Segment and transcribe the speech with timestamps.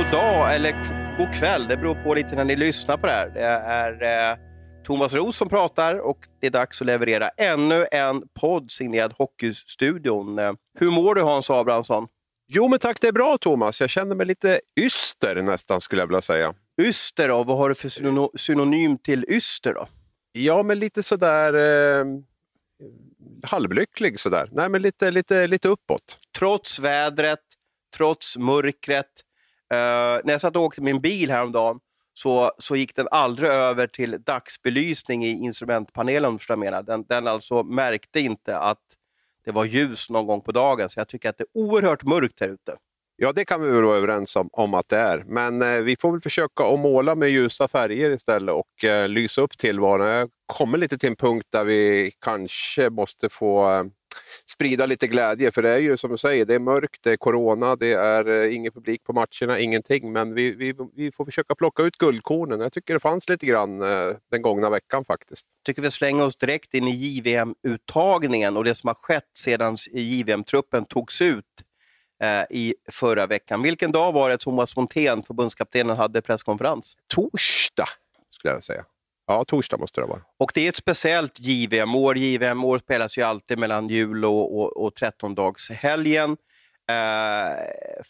[0.00, 0.72] god dag eller
[1.18, 1.68] god kväll.
[1.68, 3.30] Det beror på lite när ni lyssnar på det här.
[3.30, 4.38] Det är eh,
[4.84, 10.38] Thomas Roos som pratar och det är dags att leverera ännu en podd signerad Hockeystudion.
[10.38, 12.06] Eh, hur mår du Hans Abrahamsson?
[12.48, 13.80] Jo, men tack, det är bra Thomas.
[13.80, 16.54] Jag känner mig lite yster nästan, skulle jag vilja säga.
[16.82, 17.44] Yster då?
[17.44, 19.88] Vad har du för syno- synonym till yster då?
[20.32, 22.04] Ja, men lite sådär eh,
[23.42, 24.48] halvlycklig sådär.
[24.52, 26.18] Nej, men lite, lite, lite uppåt.
[26.38, 27.40] Trots vädret,
[27.96, 29.06] trots mörkret.
[29.70, 31.80] Eh, när jag satt och åkte min bil häromdagen
[32.14, 36.38] så, så gick den aldrig över till dagsbelysning i instrumentpanelen.
[36.38, 36.82] förstår jag menar.
[36.82, 38.82] Den, den alltså märkte inte att
[39.44, 40.90] det var ljus någon gång på dagen.
[40.90, 42.76] Så jag tycker att det är oerhört mörkt här ute.
[43.16, 45.24] Ja, det kan vi väl vara överens om, om att det är.
[45.26, 49.40] Men eh, vi får väl försöka att måla med ljusa färger istället och eh, lysa
[49.40, 50.06] upp tillvaron.
[50.06, 53.84] Jag kommer lite till en punkt där vi kanske måste få eh,
[54.46, 55.52] sprida lite glädje.
[55.52, 58.28] För det är ju som du säger, det är mörkt, det är corona, det är
[58.28, 60.12] eh, ingen publik på matcherna, ingenting.
[60.12, 62.60] Men vi, vi, vi får försöka plocka ut guldkornen.
[62.60, 65.46] Jag tycker det fanns lite grann eh, den gångna veckan faktiskt.
[65.66, 70.84] tycker vi slänger oss direkt in i JVM-uttagningen och det som har skett sedan JVM-truppen
[70.84, 71.44] togs ut
[72.22, 73.62] eh, i förra veckan.
[73.62, 76.96] Vilken dag var det Thomas Montén, förbundskaptenen, hade presskonferens?
[77.06, 77.88] Torsdag,
[78.30, 78.84] skulle jag säga.
[79.30, 80.20] Ja, torsdag måste det vara.
[80.38, 82.18] Och det är ett speciellt JVM-år.
[82.18, 86.30] JVM-år spelas ju alltid mellan jul och, och, och 13-dagshelgen.
[86.90, 87.56] Eh,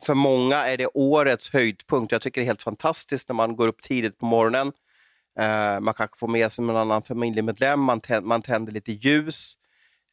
[0.06, 2.12] för många är det årets höjdpunkt.
[2.12, 4.72] Jag tycker det är helt fantastiskt när man går upp tidigt på morgonen.
[5.38, 9.54] Eh, man kanske får med sig någon annan familjemedlem, man, tänd, man tänder lite ljus.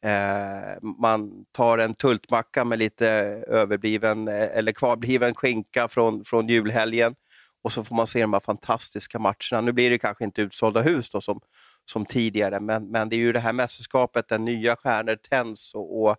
[0.04, 3.06] Eh, man tar en tultmacka med lite
[3.48, 7.14] överbliven eh, eller kvarbliven skinka från, från julhelgen
[7.62, 9.60] och så får man se de här fantastiska matcherna.
[9.60, 11.40] Nu blir det kanske inte utsålda hus då, som,
[11.84, 16.02] som tidigare, men, men det är ju det här mästerskapet där nya stjärnor tänds och,
[16.02, 16.10] och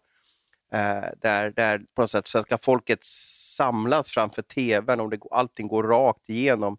[0.78, 5.84] eh, där, där på något sätt svenska folket samlas framför tvn och det, allting går
[5.84, 6.78] rakt igenom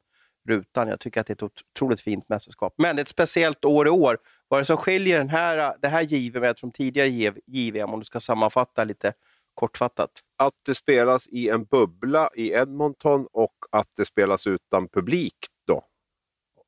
[0.48, 0.88] rutan.
[0.88, 2.74] Jag tycker att det är ett otroligt fint mästerskap.
[2.78, 4.18] Men det är ett speciellt år i år.
[4.48, 8.04] Vad är det som skiljer den här, det här JVM från tidigare JVM, om du
[8.04, 9.12] ska sammanfatta lite
[9.60, 10.10] kortfattat?
[10.40, 15.84] att det spelas i en bubbla i Edmonton och att det spelas utan publik då.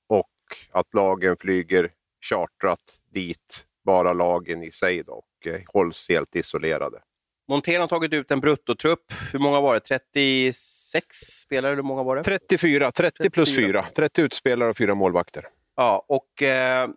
[0.08, 0.28] Och
[0.70, 1.92] att lagen flyger
[2.30, 7.02] chartrat dit, bara lagen i sig då, och eh, hålls helt isolerade.
[7.48, 9.12] Montén har tagit ut en bruttotrupp.
[9.32, 9.80] Hur många var det?
[9.80, 11.74] 36 spelare?
[11.74, 12.22] Hur många var det?
[12.22, 13.82] 34, 30 plus 34.
[13.82, 13.90] 4.
[13.96, 15.48] 30 utspelare och 4 målvakter.
[15.76, 16.88] Ja, och eh,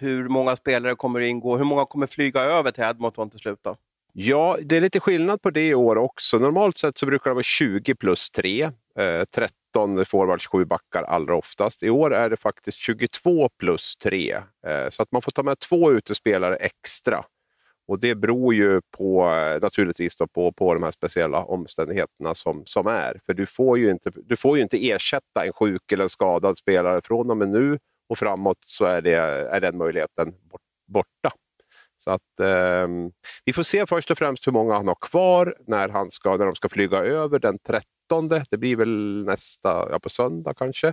[0.00, 1.56] hur många spelare kommer ingå?
[1.56, 3.58] Hur många kommer flyga över till Edmonton till slut?
[3.62, 3.76] Då?
[4.20, 6.38] Ja, det är lite skillnad på det i år också.
[6.38, 8.62] Normalt sett så brukar det vara 20 plus 3.
[8.98, 11.82] Eh, 13 forwards, 7 backar allra oftast.
[11.82, 14.32] I år är det faktiskt 22 plus 3.
[14.66, 17.24] Eh, så att man får ta med två utespelare extra.
[17.88, 22.62] Och det beror ju på, eh, naturligtvis då på, på de här speciella omständigheterna som,
[22.66, 23.20] som är.
[23.26, 26.58] För du får, ju inte, du får ju inte ersätta en sjuk eller en skadad
[26.58, 27.00] spelare.
[27.04, 31.32] Från och med nu och framåt så är, det, är den möjligheten bort, borta.
[31.98, 33.10] Så att, ehm,
[33.44, 36.46] vi får se först och främst hur många han har kvar när, han ska, när
[36.46, 37.88] de ska flyga över den 13.
[38.50, 40.92] Det blir väl nästa, ja, på söndag kanske.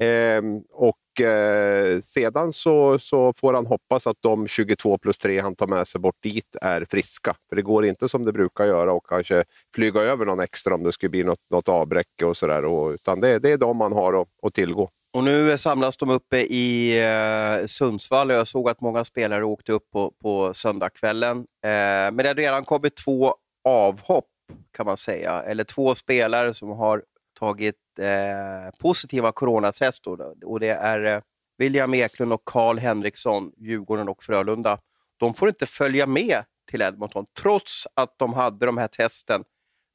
[0.00, 5.56] Ehm, och eh, sedan så, så får han hoppas att de 22 plus 3 han
[5.56, 7.34] tar med sig bort dit är friska.
[7.48, 10.82] För det går inte som det brukar göra och kanske flyga över någon extra om
[10.82, 12.94] det skulle bli något, något avbräck och sådär.
[12.94, 14.90] Utan det, det är de man har att, att tillgå.
[15.14, 19.72] Och nu samlas de uppe i eh, Sundsvall och jag såg att många spelare åkte
[19.72, 21.38] upp på, på söndagskvällen.
[21.38, 23.34] Eh, men det har redan kommit två
[23.64, 24.28] avhopp
[24.72, 27.02] kan man säga, eller två spelare som har
[27.38, 30.04] tagit eh, positiva coronatest.
[30.04, 30.34] då.
[30.44, 31.22] Och det är eh,
[31.58, 34.78] William Eklund och Karl Henriksson, Djurgården och Frölunda.
[35.16, 39.44] De får inte följa med till Edmonton trots att de hade de här testen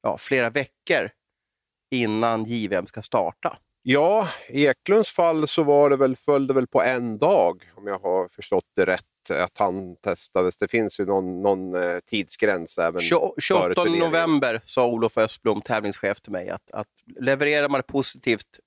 [0.03, 1.09] ja, flera veckor
[1.91, 3.57] innan JVM ska starta.
[3.89, 7.87] Ja, i Eklunds fall så var det väl, föll det väl på en dag, om
[7.87, 10.57] jag har förstått det rätt, att han testades.
[10.57, 13.99] Det finns ju någon, någon eh, tidsgräns även Tjo- före 28 turneringen.
[13.99, 16.87] november sa Olof Östblom, tävlingschef till mig, att, att
[17.19, 18.59] levererar man ett positivt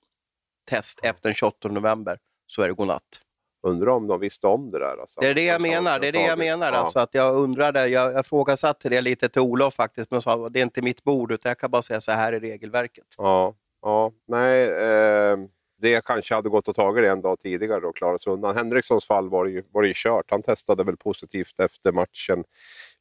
[0.69, 3.21] test efter den 28 november så är det godnatt.
[3.67, 5.01] Undrar om de visste om det där.
[5.01, 5.19] Alltså.
[5.21, 5.99] Det är det jag menar.
[5.99, 6.71] Det är det jag menar.
[6.71, 6.77] Ja.
[6.77, 10.53] Alltså att jag undrade, jag, jag frågasatte det lite till Olof faktiskt, men sa att
[10.53, 13.05] det är inte mitt bord, utan jag kan bara säga så här är regelverket.
[13.17, 14.11] Ja, ja.
[14.27, 14.69] nej.
[14.69, 15.37] Eh,
[15.81, 18.55] det kanske hade gått att ta det en dag tidigare och klarat sig undan.
[18.55, 20.31] Henrikssons fall var det, ju, var det ju kört.
[20.31, 22.43] Han testade väl positivt efter matchen,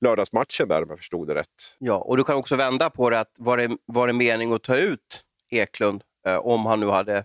[0.00, 1.76] lördagsmatchen där om jag förstod det rätt.
[1.78, 4.62] Ja, och du kan också vända på det, att var det, var det mening att
[4.62, 7.24] ta ut Eklund eh, om han nu hade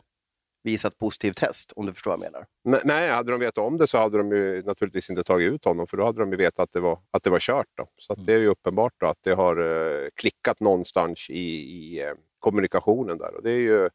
[0.64, 2.46] visat positivt test, om du förstår vad jag menar?
[2.64, 5.66] Nej, Nej, hade de vetat om det så hade de ju naturligtvis inte tagit ut
[5.66, 7.68] honom för då hade de ju vetat att det var, att det var kört.
[7.78, 7.88] Då.
[7.98, 12.14] Så att det är ju uppenbart att det har eh, klickat någonstans i, i eh,
[12.46, 13.36] kommunikationen där.
[13.36, 13.90] Och det är ju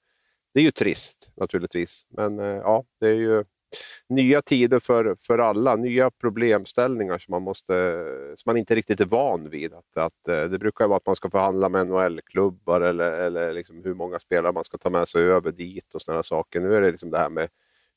[0.55, 3.44] det är ju trist naturligtvis, men eh, ja, det är ju
[4.08, 8.05] nya tider för, för alla, nya problemställningar som man, måste,
[8.37, 9.75] som man inte riktigt är van vid.
[9.75, 13.85] Att, att, eh, det brukar vara att man ska förhandla med NHL-klubbar eller, eller liksom
[13.85, 16.61] hur många spelare man ska ta med sig över dit och sådana saker.
[16.61, 17.49] Nu är det liksom det här med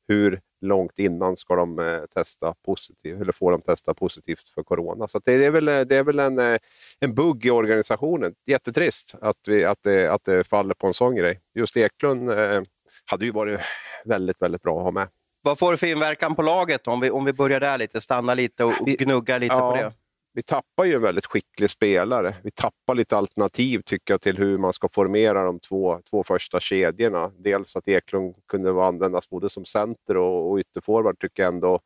[0.07, 5.07] hur långt innan ska de eh, testa positivt, eller få dem testa positivt för corona.
[5.07, 6.57] Så det är väl, det är väl en, eh,
[6.99, 8.33] en bugg i organisationen.
[8.45, 11.39] Jättetrist att, vi, att, det, att det faller på en sån grej.
[11.55, 12.61] Just Eklund eh,
[13.05, 13.59] hade ju varit
[14.05, 15.07] väldigt, väldigt bra att ha med.
[15.41, 18.35] Vad får det för inverkan på laget om vi, om vi börjar där lite, stannar
[18.35, 19.93] lite och gnuggar lite ja, på det?
[20.35, 22.35] Vi tappar ju en väldigt skicklig spelare.
[22.43, 26.59] Vi tappar lite alternativ tycker jag till hur man ska formera de två, två första
[26.59, 27.31] kedjorna.
[27.37, 31.79] Dels att Eklund kunde användas både som center och, och ytterforward tycker jag ändå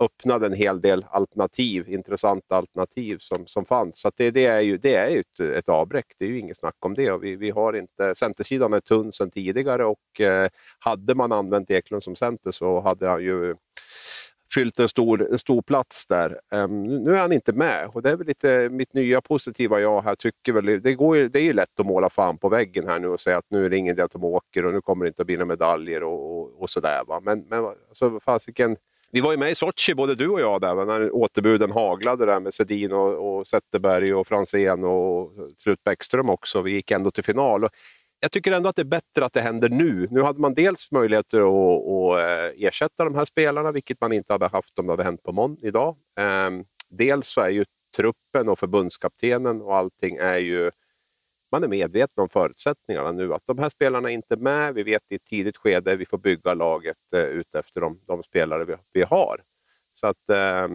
[0.00, 4.00] öppnade en hel del alternativ, intressanta alternativ som, som fanns.
[4.00, 6.56] Så det, det, är ju, det är ju ett, ett avbräck, det är ju inget
[6.56, 7.12] snack om det.
[7.12, 10.48] Och vi, vi har inte, centersidan är tunn sedan tidigare och eh,
[10.78, 13.54] hade man använt Eklund som center så hade han ju
[14.56, 16.40] fyllt en stor, en stor plats där.
[16.50, 20.02] Um, nu är han inte med och det är väl lite mitt nya positiva jag
[20.02, 20.14] här.
[20.14, 22.98] tycker väl, det, går ju, det är ju lätt att måla fan på väggen här
[22.98, 25.04] nu och säga att nu är det ingen idé att de åker och nu kommer
[25.04, 27.02] det inte att bli några medaljer och, och, och sådär.
[27.06, 27.20] Va?
[27.22, 28.76] Men, men alltså, fasiken,
[29.10, 32.40] vi var ju med i Sochi, både du och jag, där, när återbuden haglade där
[32.40, 36.62] med Sedin och, och Zetterberg och Franzén och slut Bäckström också.
[36.62, 37.64] Vi gick ändå till final.
[37.64, 37.70] Och
[38.20, 40.08] jag tycker ändå att det är bättre att det händer nu.
[40.10, 44.32] Nu hade man dels möjligheter att, att eh, ersätta de här spelarna, vilket man inte
[44.32, 45.96] hade haft om det hade hänt på mån idag.
[46.18, 47.64] Ehm, dels så är ju
[47.96, 50.70] truppen och förbundskaptenen och allting är ju
[51.52, 53.34] man är medveten om förutsättningarna nu.
[53.34, 54.74] Att de här spelarna är inte med.
[54.74, 58.74] Vi vet i ett tidigt skede vi får bygga laget eh, de, de spelare vi,
[58.92, 59.40] vi, har.
[59.92, 60.68] Så att eh,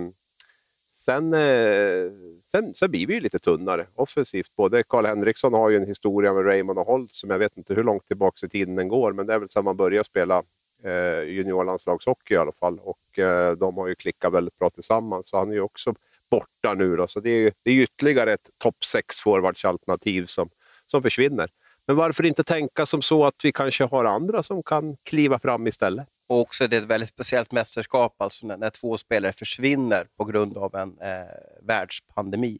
[0.91, 2.11] sen, eh,
[2.43, 4.55] sen, sen blir vi ju lite tunnare offensivt.
[4.55, 7.73] Både Karl Henriksson har ju en historia med Raymond och Holt som jag vet inte
[7.73, 10.43] hur långt tillbaka i tiden den går, men det är väl sedan man började spela
[10.83, 12.79] eh, juniorlandslagshockey i alla fall.
[12.79, 15.93] Och eh, de har ju klickat väldigt bra tillsammans, så han är ju också
[16.29, 16.95] borta nu.
[16.95, 17.07] Då.
[17.07, 20.49] Så det är, det är ytterligare ett topp 6 forwardsalternativ som,
[20.85, 21.49] som försvinner.
[21.87, 25.67] Men varför inte tänka som så att vi kanske har andra som kan kliva fram
[25.67, 26.07] istället?
[26.31, 30.25] Och också det är ett väldigt speciellt mästerskap, alltså när, när två spelare försvinner på
[30.25, 31.25] grund av en eh,
[31.61, 32.59] världspandemi.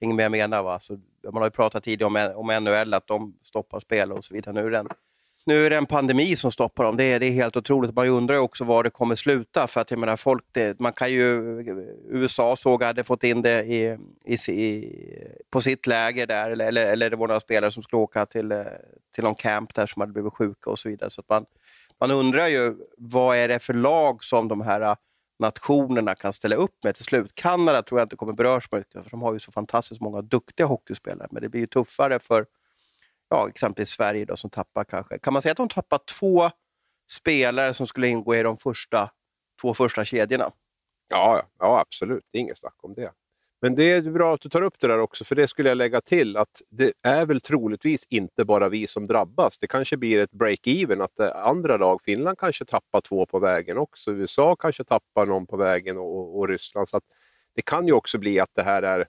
[0.00, 0.62] Hänger med jag menar?
[0.62, 0.72] Va?
[0.72, 4.24] Alltså, så, man har ju pratat tidigare om, om NHL, att de stoppar spel och
[4.24, 4.54] så vidare.
[4.54, 4.88] Nu är det en
[5.46, 6.96] nu är det en pandemi som stoppar dem.
[6.96, 7.94] Det är, det är helt otroligt.
[7.94, 9.66] Man undrar också var det kommer sluta.
[9.66, 11.28] För att jag menar, folk, det, man kan ju,
[12.08, 14.94] USA såg hade fått in det i, i, i,
[15.50, 18.52] på sitt läger där, eller, eller, eller det var några spelare som skulle åka till,
[18.52, 18.64] eh,
[19.14, 21.10] till någon camp där som hade blivit sjuka och så vidare.
[21.10, 21.46] Så man,
[22.00, 24.94] man undrar ju vad är det för lag som de här äh,
[25.38, 27.34] nationerna kan ställa upp med till slut.
[27.34, 30.66] Kanada tror jag inte kommer beröras mycket, för de har ju så fantastiskt många duktiga
[30.66, 31.28] hockeyspelare.
[31.30, 32.46] Men det blir ju tuffare för
[33.28, 35.18] ja, exempelvis Sverige då, som tappar kanske...
[35.18, 36.50] Kan man säga att de tappar två
[37.10, 39.10] spelare som skulle ingå i de första,
[39.60, 40.52] två första kedjorna?
[41.08, 42.24] Ja, ja absolut.
[42.30, 43.12] Det är inget snack om det.
[43.60, 45.78] Men det är bra att du tar upp det där också, för det skulle jag
[45.78, 49.58] lägga till att det är väl troligtvis inte bara vi som drabbas.
[49.58, 53.78] Det kanske blir ett break-even, att eh, andra lag, Finland kanske tappar två på vägen
[53.78, 54.12] också.
[54.12, 56.88] USA kanske tappar någon på vägen och, och Ryssland.
[56.88, 57.00] Så
[57.54, 59.06] det kan ju också bli att det här är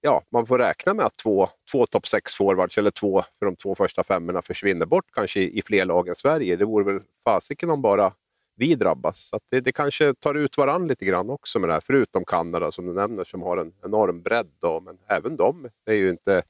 [0.00, 3.74] ja, man får räkna med att två, två topp 6-forwards eller två för de två
[3.74, 6.56] första femmorna försvinner bort kanske i fler lag än Sverige.
[6.56, 8.12] Det vore väl fasiken om bara
[8.58, 9.28] vi drabbas.
[9.28, 12.72] Så det, det, kanske tar ut varandra lite grann också med det här, förutom Kanada
[12.72, 14.50] som du nämner som har en enorm bredd.
[14.60, 16.42] Då, men även de är ju inte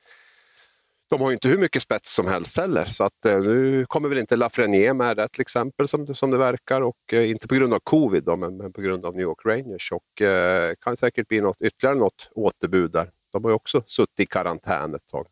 [1.11, 2.85] de har ju inte hur mycket spets som helst heller.
[2.85, 6.39] Så att, eh, nu kommer väl inte Lafreniere med där till exempel som, som det
[6.39, 6.81] verkar.
[6.81, 9.47] Och, eh, inte på grund av covid då, men, men, på grund av New York
[9.47, 9.93] Rangers.
[9.93, 13.11] Och eh, kan säkert bli något, ytterligare något återbud där.
[13.33, 15.27] De har ju också suttit i karantän ett tag.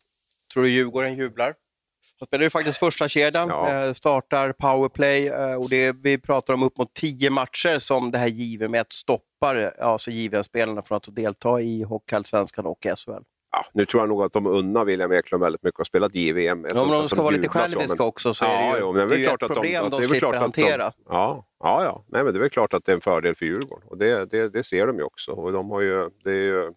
[0.53, 1.55] Tror du Djurgården jublar?
[2.19, 3.73] De spelar ju faktiskt första kedjan, ja.
[3.73, 8.19] Eh, startar powerplay eh, och det, vi pratar om upp mot tio matcher som det
[8.19, 13.23] här JVM stoppar alltså JVM-spelarna från att delta i Hockeyallsvenskan och SHL.
[13.53, 16.67] Ja, nu tror jag nog att de unnar William Eklund väldigt mycket att spela JVM.
[16.69, 19.03] Ja, men om de ska vara lite själviska också så är det ju, jo, det
[19.03, 20.85] är det är klart ett problem de, slipper hantera.
[20.85, 22.05] De, ja, ja, ja.
[22.09, 24.31] Nej, men det är väl klart att det är en fördel för Djurgården och det,
[24.31, 25.33] det, det ser de ju också.
[25.33, 26.73] Och de har ju, det är ju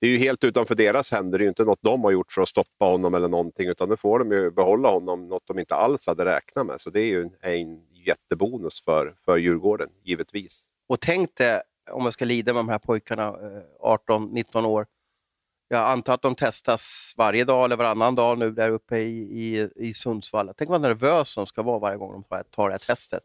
[0.00, 1.38] det är ju helt utanför deras händer.
[1.38, 3.88] Det är ju inte något de har gjort för att stoppa honom eller någonting, utan
[3.88, 6.80] nu får de ju behålla honom, något de inte alls hade räknat med.
[6.80, 10.66] Så det är ju en, en jättebonus för, för Djurgården, givetvis.
[10.86, 13.36] Och tänk dig, om jag ska lida med de här pojkarna,
[13.80, 14.86] 18-19 eh, år.
[15.68, 19.70] Jag antar att de testas varje dag eller varannan dag nu där uppe i, i,
[19.76, 20.52] i Sundsvall.
[20.56, 23.22] Tänk vad nervös de ska vara varje gång de tar det här testet.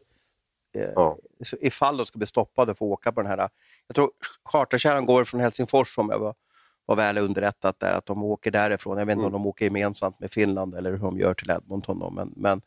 [0.74, 1.18] Eh, ja.
[1.60, 3.48] Ifall de ska bli stoppade för att åka på den här...
[3.86, 4.10] Jag tror
[4.44, 6.34] charterkärran går från Helsingfors om jag var
[6.86, 8.98] var väl underrättat där, att de åker därifrån.
[8.98, 9.34] Jag vet inte mm.
[9.34, 11.98] om de åker gemensamt med Finland eller hur de gör till Edmonton.
[11.98, 12.62] Då, men, men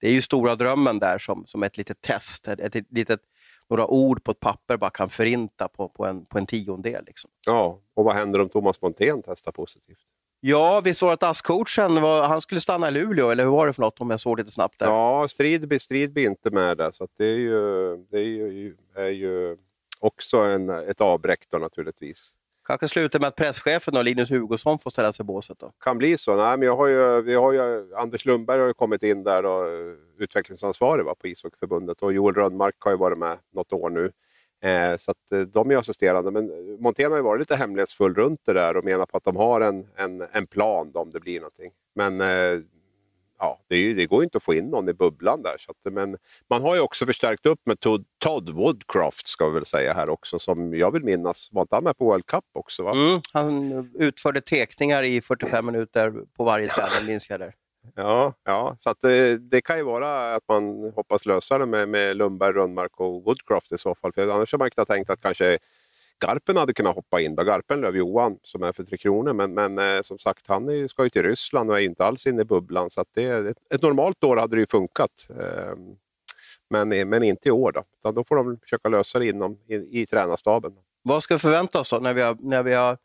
[0.00, 2.48] det är ju stora drömmen där som, som ett litet test.
[2.48, 3.20] Ett, ett, litet,
[3.68, 7.04] några ord på ett papper bara kan förinta på, på, en, på en tiondel.
[7.06, 7.30] Liksom.
[7.46, 9.98] Ja, och vad händer om Thomas Montén testar positivt?
[10.44, 13.82] Ja, vi såg att ASS-coachen han skulle stanna i Luleå, eller hur var det för
[13.82, 14.86] något om jag såg lite snabbt där?
[14.86, 19.56] Ja, Stridby, Stridby inte med där, så det är ju, det är ju, är ju
[19.98, 22.34] också en, ett avbräck då naturligtvis.
[22.72, 25.72] Kanske slutar med att presschefen och Linus Hugosson får ställa sig i båset då?
[25.80, 26.36] Kan bli så.
[26.36, 29.46] Nej, men jag har ju, vi har ju, Anders Lundberg har ju kommit in där
[29.46, 33.90] och eh, utvecklingsansvarig va, på ishockeyförbundet och Joel Rönnmark har ju varit med något år
[33.90, 34.12] nu.
[34.62, 36.30] Eh, så att, eh, de är assisterande.
[36.30, 39.24] Men eh, Montén har ju varit lite hemlighetsfull runt det där och menar på att
[39.24, 41.70] de har en, en, en plan om det blir någonting.
[41.94, 42.60] Men eh,
[43.42, 45.56] ja, det, ju, det, går inte att få in någon i bubblan där.
[45.58, 46.16] Så att, men
[46.50, 50.08] man har ju också förstärkt upp med Todd, Todd Woodcroft, ska vi väl säga här
[50.08, 52.82] också, som jag vill minnas, var inte han med på World Cup också?
[52.82, 52.92] Va?
[52.92, 57.54] Mm, han utförde tekningar i 45 minuter på varje träning, minns jag där.
[57.94, 61.88] Ja, ja, så att det, det, kan ju vara att man hoppas lösa det med,
[61.88, 64.12] med Lundberg, Rönnmark och Woodcroft i så fall.
[64.12, 65.58] För annars har man kunnat tänkt att kanske
[66.20, 67.34] Garpen hade kunnat hoppa in.
[67.34, 67.42] Då.
[67.42, 69.32] Garpen Löv-Johan som är för Tre Kronor.
[69.32, 72.26] Men, men eh, som sagt, han är, ska ju till Ryssland och är inte alls
[72.26, 72.90] inne i bubblan.
[72.90, 75.28] Så det, ett, ett normalt år hade det ju funkat.
[75.30, 75.76] Eh,
[76.70, 77.72] men, men inte i år.
[77.72, 80.72] Då, Utan då får de försöka lösa det inom, i, i tränarstaben.
[81.02, 82.98] Vad ska vi förvänta oss då när vi har, när vi har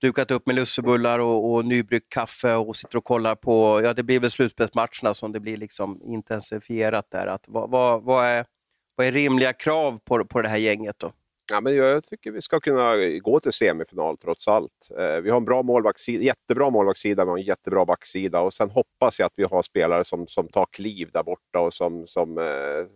[0.00, 4.02] dukat upp med lussebullar och, och nybryggt kaffe och sitter och kollar på, ja det
[4.02, 7.26] blir väl slutspelsmatcherna som det blir liksom intensifierat där.
[7.26, 8.46] Att, vad, vad, vad, är,
[8.94, 11.12] vad är rimliga krav på, på det här gänget då?
[11.52, 14.90] Ja, men jag tycker vi ska kunna gå till semifinal trots allt.
[14.98, 18.70] Eh, vi har en bra målvaktssida, jättebra målvaktssida, vi har en jättebra backsida och sen
[18.70, 22.38] hoppas jag att vi har spelare som, som tar kliv där borta och som, som,
[22.38, 22.86] eh,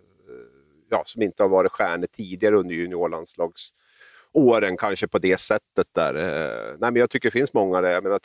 [0.91, 3.71] ja, som inte har varit stjärnor tidigare under juniorlandslags
[4.33, 6.15] åren kanske på det sättet där.
[6.15, 7.91] Eh, nej, men jag tycker det finns många där.
[7.91, 8.19] Jag menar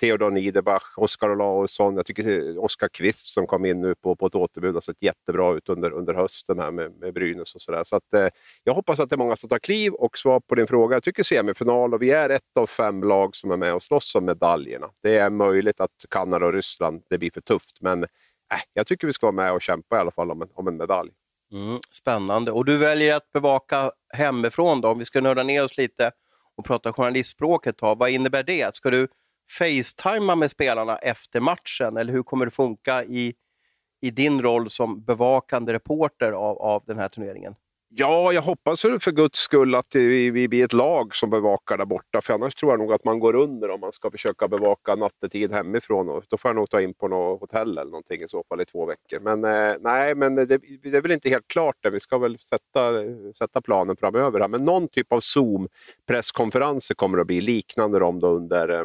[0.00, 4.34] Theodor Niederbach, Oskar Olausson, jag tycker Oskar Kvist som kom in nu på, på ett
[4.34, 7.84] återbud har sett jättebra ut under, under hösten här med, med Brynäs och sådär.
[7.84, 8.28] Så att, eh,
[8.64, 10.96] jag hoppas att det är många som tar kliv och svar på din fråga.
[10.96, 14.14] Jag tycker semifinal och vi är ett av fem lag som är med och slåss
[14.14, 14.90] om medaljerna.
[15.02, 18.08] Det är möjligt att Kanada och Ryssland, det blir för tufft, men eh,
[18.72, 20.76] jag tycker vi ska vara med och kämpa i alla fall om en, om en
[20.76, 21.10] medalj.
[21.52, 22.52] Mm, spännande.
[22.52, 26.10] Och du väljer att bevaka hemifrån då, om vi ska nörda ner oss lite
[26.56, 27.98] och prata journalistspråk ett tag.
[27.98, 28.76] Vad innebär det?
[28.76, 29.08] Ska du
[29.58, 33.34] facetima med spelarna efter matchen eller hur kommer det funka i,
[34.00, 37.54] i din roll som bevakande reporter av, av den här turneringen?
[37.90, 42.20] Ja, jag hoppas för guds skull att vi, blir ett lag som bevakar där borta.
[42.20, 45.52] För annars tror jag nog att man går under om man ska försöka bevaka nattetid
[45.52, 46.08] hemifrån.
[46.08, 48.60] Och då får jag nog ta in på något hotell eller någonting i så fall
[48.60, 49.20] i två veckor.
[49.20, 51.90] Men eh, nej, men det, det, är väl inte helt klart det.
[51.90, 52.92] Vi ska väl sätta,
[53.38, 54.40] sätta planen framöver.
[54.40, 54.48] Här.
[54.48, 58.84] Men någon typ av Zoom-presskonferenser kommer det att bli liknande dem då under eh,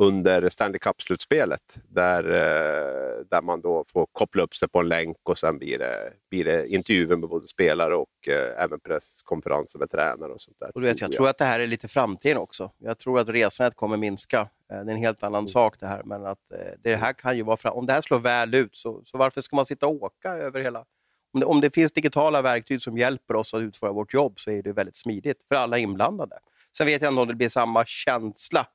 [0.00, 5.16] under Stanley Cup-slutspelet där, eh, där man då får koppla upp sig på en länk
[5.22, 9.90] och sen blir det, blir det intervjuer med både spelare och eh, även presskonferenser med
[9.90, 10.70] tränare och sånt där.
[10.74, 12.70] Och du vet, jag tror att det här är lite framtiden också.
[12.78, 14.40] Jag tror att resandet kommer minska.
[14.40, 15.48] Eh, det är en helt annan mm.
[15.48, 16.38] sak det här, men att
[16.82, 19.40] det här kan ju vara fram om det här slår väl ut så, så varför
[19.40, 20.84] ska man sitta och åka över hela
[21.32, 24.50] om det, om det finns digitala verktyg som hjälper oss att utföra vårt jobb så
[24.50, 26.38] är det väldigt smidigt för alla inblandade.
[26.76, 28.66] Sen vet jag inte om det blir samma känsla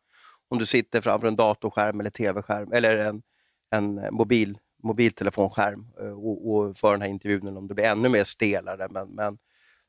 [0.54, 3.22] om du sitter framför en datorskärm eller tv-skärm eller en,
[3.70, 8.10] en mobil, mobiltelefonskärm eh, och, och för den här intervjun, eller om det blir ännu
[8.10, 8.88] mer stelare.
[8.90, 9.38] Men, men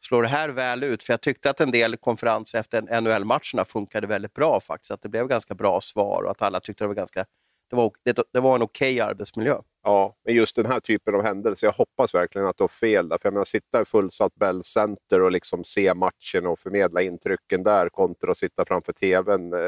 [0.06, 1.02] slår det här väl ut?
[1.02, 4.90] För jag tyckte att en del konferenser efter NHL-matcherna funkade väldigt bra faktiskt.
[4.90, 7.24] Att det blev ganska bra svar och att alla tyckte det var ganska
[7.70, 9.58] det var, det, det var en okej okay arbetsmiljö.
[9.82, 13.08] Ja, men just den här typen av händelser, jag hoppas verkligen att du har fel.
[13.08, 17.02] Där, för jag menar, sitta i fullsatt Bell Center och liksom se matchen och förmedla
[17.02, 19.52] intrycken där kontra att sitta framför tvn.
[19.52, 19.60] Eh,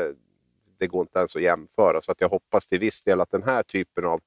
[0.78, 2.02] det går inte ens att jämföra.
[2.02, 4.20] Så att jag hoppas till viss del att den här typen av,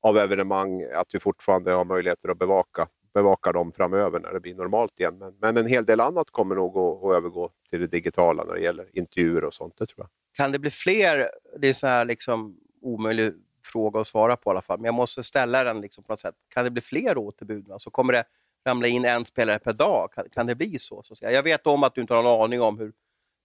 [0.00, 4.54] av evenemang, att vi fortfarande har möjligheter att bevaka, bevaka dem framöver när det blir
[4.54, 5.18] normalt igen.
[5.18, 8.54] Men, men en hel del annat kommer nog att, att, övergå till det digitala när
[8.54, 9.74] det gäller intervjuer och sånt.
[9.78, 10.08] Det tror jag.
[10.36, 11.30] Kan det bli fler?
[11.58, 13.32] Det är så här liksom omöjlig
[13.64, 16.20] fråga att svara på i alla fall, men jag måste ställa den liksom på något
[16.20, 16.34] sätt.
[16.54, 17.70] Kan det bli fler återbud?
[17.70, 18.24] Alltså kommer det
[18.66, 20.12] ramla in en spelare per dag?
[20.12, 21.02] Kan, kan det bli så?
[21.02, 22.92] så jag vet om att du inte har någon aning om hur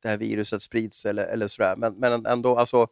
[0.03, 1.75] det här viruset sprids eller, eller sådär.
[1.75, 2.87] Men, men ändå, alltså,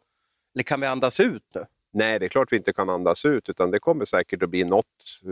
[0.54, 1.66] eller kan vi andas ut nu?
[1.94, 4.64] Nej, det är klart vi inte kan andas ut, utan det kommer säkert att bli
[4.64, 4.86] något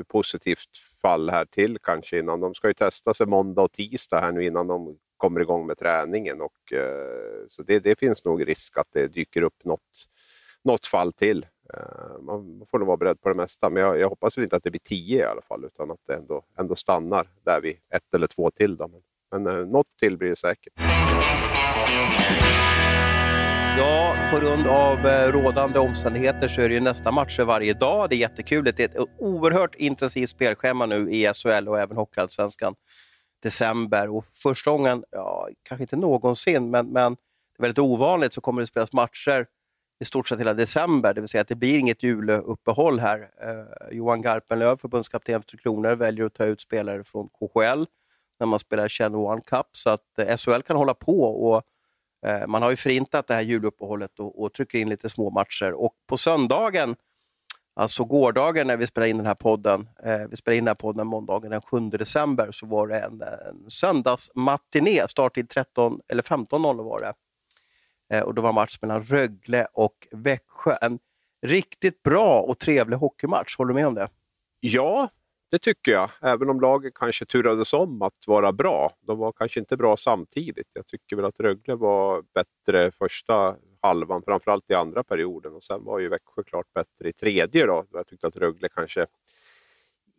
[0.09, 2.41] positivt fall här till kanske innan.
[2.41, 5.79] De ska ju testa sig måndag och tisdag här nu innan de kommer igång med
[5.79, 6.41] träningen.
[6.41, 10.09] Och, eh, så det, det, finns nog risk att det dyker upp något,
[10.65, 11.47] något fall till.
[11.75, 14.57] Eh, man får nog vara beredd på det mesta, men jag, jag, hoppas väl inte
[14.57, 17.77] att det blir tio i alla fall, utan att det ändå, ändå stannar där vid
[17.95, 18.77] ett eller två till.
[18.77, 18.89] Då.
[18.89, 20.73] Men, men eh, något till blir det säkert.
[23.79, 28.09] Ja, på grund av eh, rådande omständigheter så är det ju nästa matcher varje dag.
[28.11, 28.65] Det är jättekul.
[28.65, 32.75] Det är ett oerhört intensivt spelschema nu i SHL och även Hockeyallsvenskan.
[33.43, 38.41] December och första gången, ja, kanske inte någonsin, men, men det är väldigt ovanligt så
[38.41, 39.47] kommer det spelas matcher
[40.01, 43.31] i stort sett hela december, det vill säga att det blir inget juluppehåll här.
[43.43, 47.85] Eh, Johan Garpenlöv, förbundskapten för Tre Kronor, väljer att ta ut spelare från KHL
[48.39, 51.63] när man spelar Channel One Cup, så att eh, SHL kan hålla på och
[52.27, 55.73] Eh, man har ju förintat det här juluppehållet och, och trycker in lite små matcher.
[55.73, 56.97] Och på söndagen,
[57.75, 60.75] alltså gårdagen när vi spelade in den här podden, eh, vi spelade in den här
[60.75, 66.83] podden måndagen den 7 december, så var det en, en söndagsmatiné, starttid 13 eller 15.00
[66.83, 67.15] var det.
[68.11, 70.77] Eh, och det var match mellan Rögle och Växjö.
[70.81, 70.99] En
[71.43, 74.09] riktigt bra och trevlig hockeymatch, håller du med om det?
[74.61, 75.09] Ja,
[75.51, 76.11] det tycker jag.
[76.23, 78.93] Även om laget kanske turades om att vara bra.
[79.01, 80.69] De var kanske inte bra samtidigt.
[80.73, 85.55] Jag tycker väl att Rögle var bättre första halvan, framförallt i andra perioden.
[85.55, 87.67] Och Sen var ju Växjö klart bättre i tredje.
[87.67, 87.85] Då.
[87.93, 89.07] Jag tyckte att Rögle kanske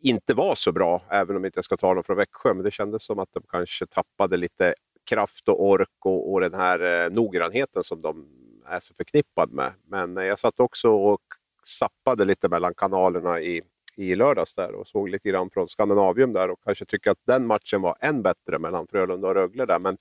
[0.02, 2.54] inte var så bra, även om jag inte ska ta dem från Växjö.
[2.54, 4.74] Men det kändes som att de kanske tappade lite
[5.10, 8.28] kraft och ork och, och den här eh, noggrannheten som de
[8.66, 9.74] är så förknippade med.
[9.88, 11.22] Men eh, jag satt också och
[11.64, 13.62] sappade lite mellan kanalerna i,
[13.96, 17.48] i lördags där och såg lite grann från Skandinavium där och kanske tycker att den
[17.48, 19.80] matchen var än bättre mellan Frölunda och Rögle där.
[19.80, 19.98] Men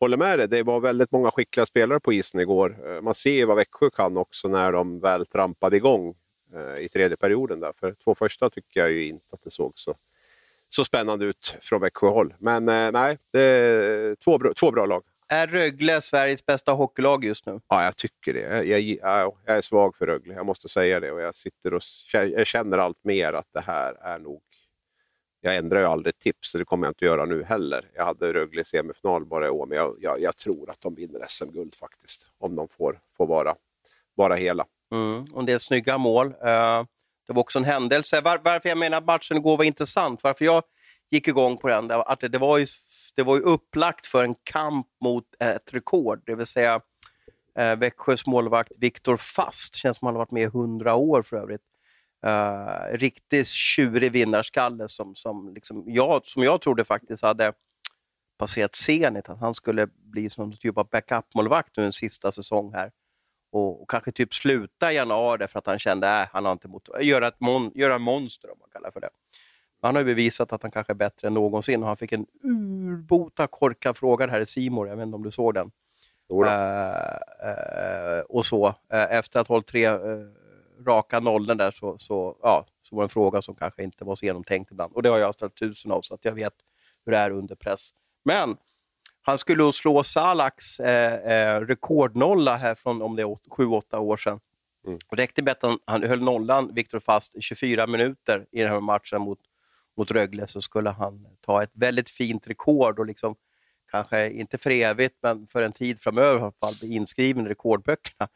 [0.00, 2.76] håller med dig, det var väldigt många skickliga spelare på isen igår.
[2.86, 6.14] Eh, man ser vad Växjö kan också när de väl trampade igång
[6.54, 7.60] eh, i tredje perioden.
[7.60, 7.72] Där.
[7.80, 9.94] För två första tycker jag ju inte att det såg så
[10.68, 12.34] så spännande ut från Växjöhåll.
[12.38, 15.02] Men eh, nej, det är två, två bra lag.
[15.28, 17.60] Är Rögle Sveriges bästa hockeylag just nu?
[17.68, 18.40] Ja, jag tycker det.
[18.40, 21.12] Jag, jag, jag, är svag för Rögle, jag måste säga det.
[21.12, 21.82] Och jag, sitter och,
[22.12, 24.42] jag känner allt mer att det här är nog...
[25.40, 27.90] Jag ändrar ju aldrig tips, så det kommer jag inte göra nu heller.
[27.94, 30.94] Jag hade Rögle i semifinal bara i år, men jag, jag, jag tror att de
[30.94, 32.28] vinner SM-guld faktiskt.
[32.38, 33.54] Om de får, får vara,
[34.14, 34.66] vara hela.
[34.92, 36.26] Mm, och det är snygga mål.
[36.26, 36.84] Uh...
[37.28, 38.20] Det var också en händelse.
[38.20, 40.62] Var, varför jag menar att matchen igår var intressant, varför jag
[41.10, 42.66] gick igång på den, att det, det, var ju,
[43.18, 46.80] det var ju upplagt för en kamp mot ett rekord, det vill säga
[47.58, 51.36] eh, Växjös målvakt Viktor Fast, känns som han har varit med i hundra år för
[51.36, 51.60] övrigt.
[52.26, 57.52] Eh, riktigt tjurig vinnarskalle som, som, liksom jag, som jag trodde faktiskt hade
[58.38, 62.90] passerat Zenit, att han skulle bli som typ av backup-målvakt nu en sista säsong här
[63.52, 66.68] och, och, kanske typ sluta i januari för att han kände att han har inte
[66.68, 69.10] mot göra, ett mon göra monster, om man kallar för det.
[69.82, 72.26] Han har ju bevisat att han kanske är bättre än någonsin och han fick en
[72.42, 74.88] urbota korkad fråga här i Simor.
[74.88, 75.70] Jag vet inte om du såg den?
[76.32, 78.68] Uh, uh, och så.
[78.68, 79.88] Uh, efter att ha hållit tre
[80.86, 84.16] raka nollor där så, så, ja, så var det en fråga som kanske inte var
[84.16, 84.92] så genomtänkt ibland.
[84.92, 86.54] Och det har jag ställt tusen av, så att jag vet
[87.04, 87.90] hur det är under press.
[88.24, 88.56] Men
[89.22, 90.80] han skulle slå Salaks
[91.60, 94.40] rekordnolla här från om det är 7-8 år sedan.
[94.86, 94.98] Mm.
[95.10, 98.72] Det räckte med att han, han höll nollan, Viktor fast, i 24 minuter i den
[98.72, 99.38] här matchen mot,
[99.98, 103.36] mot Rögle så skulle han ta ett väldigt fint rekord och liksom,
[103.90, 107.48] kanske inte för evigt, men för en tid framöver i alla fall bli inskriven i
[107.48, 108.28] rekordböckerna.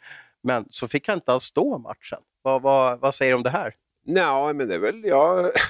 [0.42, 2.18] Men så fick han inte alls stå matchen.
[2.42, 3.74] Vad, vad, vad säger du om det här?
[4.04, 5.04] Nej, men det är väl...
[5.04, 5.50] Ja.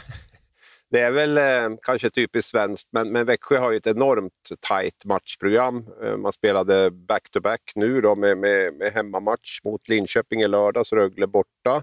[0.91, 5.05] Det är väl eh, kanske typiskt svenskt, men, men Växjö har ju ett enormt tajt
[5.05, 5.89] matchprogram.
[6.05, 10.93] Eh, man spelade back-to-back -back nu då med, med, med hemmamatch mot Linköping i lördags,
[10.93, 11.83] Rögle borta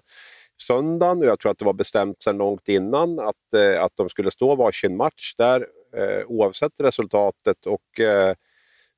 [0.62, 1.18] söndagen.
[1.18, 4.32] och Jag tror att det var bestämt sedan långt innan att, eh, att de skulle
[4.32, 7.66] stå varsin match där eh, oavsett resultatet.
[7.66, 8.36] Och, eh,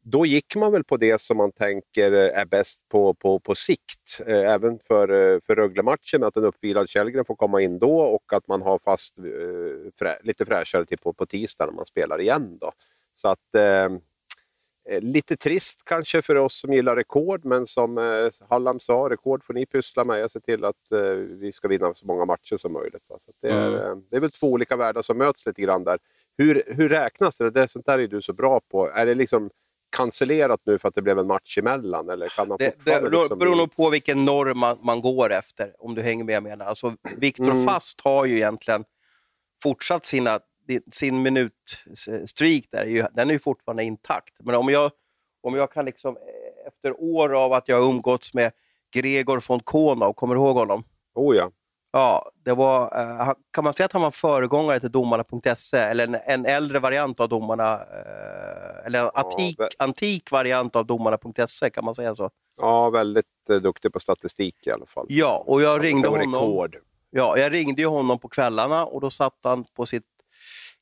[0.04, 3.56] då gick man väl på det som man tänker eh, är bäst på, på, på
[3.56, 4.22] sikt.
[4.28, 8.34] Eh, även för, eh, för Rögle-matchen, att en uppvilad Källgren får komma in då och
[8.34, 9.26] att man har fast eh,
[10.00, 12.58] frä, lite fräschare till på, på tisdag när man spelar igen.
[12.62, 12.72] Då.
[13.16, 13.90] Så att eh,
[14.90, 19.54] Lite trist kanske för oss som gillar rekord, men som eh, Hallam sa, rekord får
[19.54, 20.20] ni pyssla med.
[20.20, 23.10] Jag ser till att eh, vi ska vinna så många matcher som möjligt.
[23.10, 23.20] Va?
[23.20, 24.04] Så det, är, mm.
[24.10, 26.00] det är väl två olika världar som möts lite grann där.
[26.38, 27.50] Hur, hur räknas det?
[27.50, 27.68] det?
[27.68, 28.90] Sånt där är du så bra på.
[28.90, 29.50] Är det liksom
[29.92, 32.10] cancellerat nu för att det blev en match emellan?
[32.10, 33.40] Eller kan man det det liksom...
[33.40, 36.66] beror nog på vilken norm man, man, går efter, om du hänger med jag menar.
[36.66, 37.66] Alltså, Viktor mm.
[37.66, 38.84] Fast har ju egentligen
[39.64, 40.40] fortsatt sina,
[40.92, 44.34] sin minutstreak, där, den är ju fortfarande intakt.
[44.40, 44.92] Men om jag,
[45.44, 46.18] om jag kan, liksom,
[46.68, 48.52] efter år av att jag har umgåtts med
[48.94, 50.84] Gregor von Konau, kommer du ihåg honom?
[51.16, 51.52] Oh ja.
[51.94, 56.16] Ja, det var, uh, kan man säga att han var föregångare till domarna.se, eller en,
[56.16, 61.86] en, äldre variant av domarna, uh, eller en antik, ja, antik variant av domarna.se, kan
[61.86, 62.30] man säga så?
[62.62, 63.26] Ja, väldigt
[63.62, 65.06] duktig på statistik i alla fall.
[65.10, 66.34] Ja, och jag ringde honom.
[66.34, 66.78] Rekord.
[67.10, 70.04] Ja, jag ringde ju honom på kvällarna och då satt han på sitt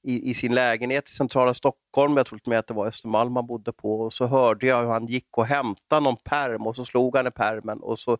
[0.04, 2.18] i, i, sin lägenhet i centrala Stockholm.
[2.18, 4.02] Jag tror med att det var Östermalm han bodde på.
[4.02, 7.28] Och så hörde jag hur han gick och hämtade någon perm och så slog han
[7.28, 8.18] i permen och så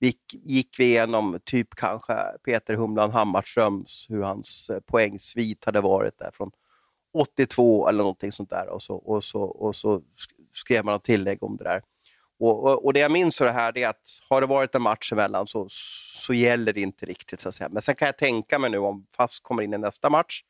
[0.00, 6.18] gick, gick vi igenom typ kanske Peter Humlan Hammarströms, hur hans eh, poängsvit hade varit
[6.18, 6.50] där från
[7.14, 8.68] 82 eller någonting sånt där.
[8.68, 10.02] Och så, och så, och så
[10.54, 11.82] skrev man ett tillägg om det där.
[12.40, 14.82] Och, och, och, Det jag minns av det här är att har det varit en
[14.82, 15.66] match emellan så,
[16.26, 17.40] så gäller det inte riktigt.
[17.40, 17.68] Så att säga.
[17.68, 20.42] Men sen kan jag tänka mig nu om FAS kommer in i nästa match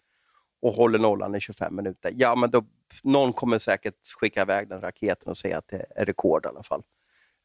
[0.62, 2.12] och håller nollan i 25 minuter.
[2.16, 2.64] Ja, men då,
[3.02, 6.62] någon kommer säkert skicka iväg den raketen och säga att det är rekord i alla
[6.62, 6.82] fall.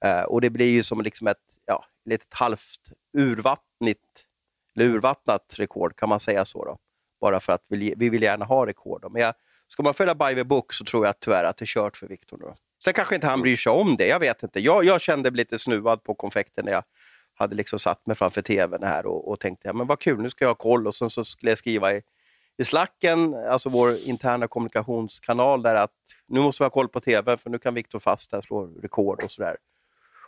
[0.05, 4.25] Uh, och det blir ju som liksom ett ja, litet halvt urvattnigt,
[4.75, 6.65] eller urvattnat rekord, kan man säga så?
[6.65, 6.77] Då?
[7.21, 9.01] Bara för att vi, vi vill gärna ha rekord.
[9.01, 9.09] Då.
[9.09, 9.33] Men jag,
[9.67, 12.07] ska man följa by the book så tror jag tyvärr att det är kört för
[12.07, 12.55] Viktor.
[12.83, 14.59] Sen kanske inte han bryr sig om det, jag vet inte.
[14.59, 16.83] Jag, jag kände mig lite snuvad på konfekten när jag
[17.33, 20.29] hade liksom satt mig framför tvn här och, och tänkte ja, men vad kul, nu
[20.29, 20.87] ska jag ha koll.
[20.87, 22.01] Och sen så skulle jag skriva i,
[22.57, 25.91] i slacken, alltså vår interna kommunikationskanal, där att
[26.27, 29.23] nu måste vi ha koll på tv för nu kan Viktor Fast här slå rekord
[29.23, 29.57] och sådär.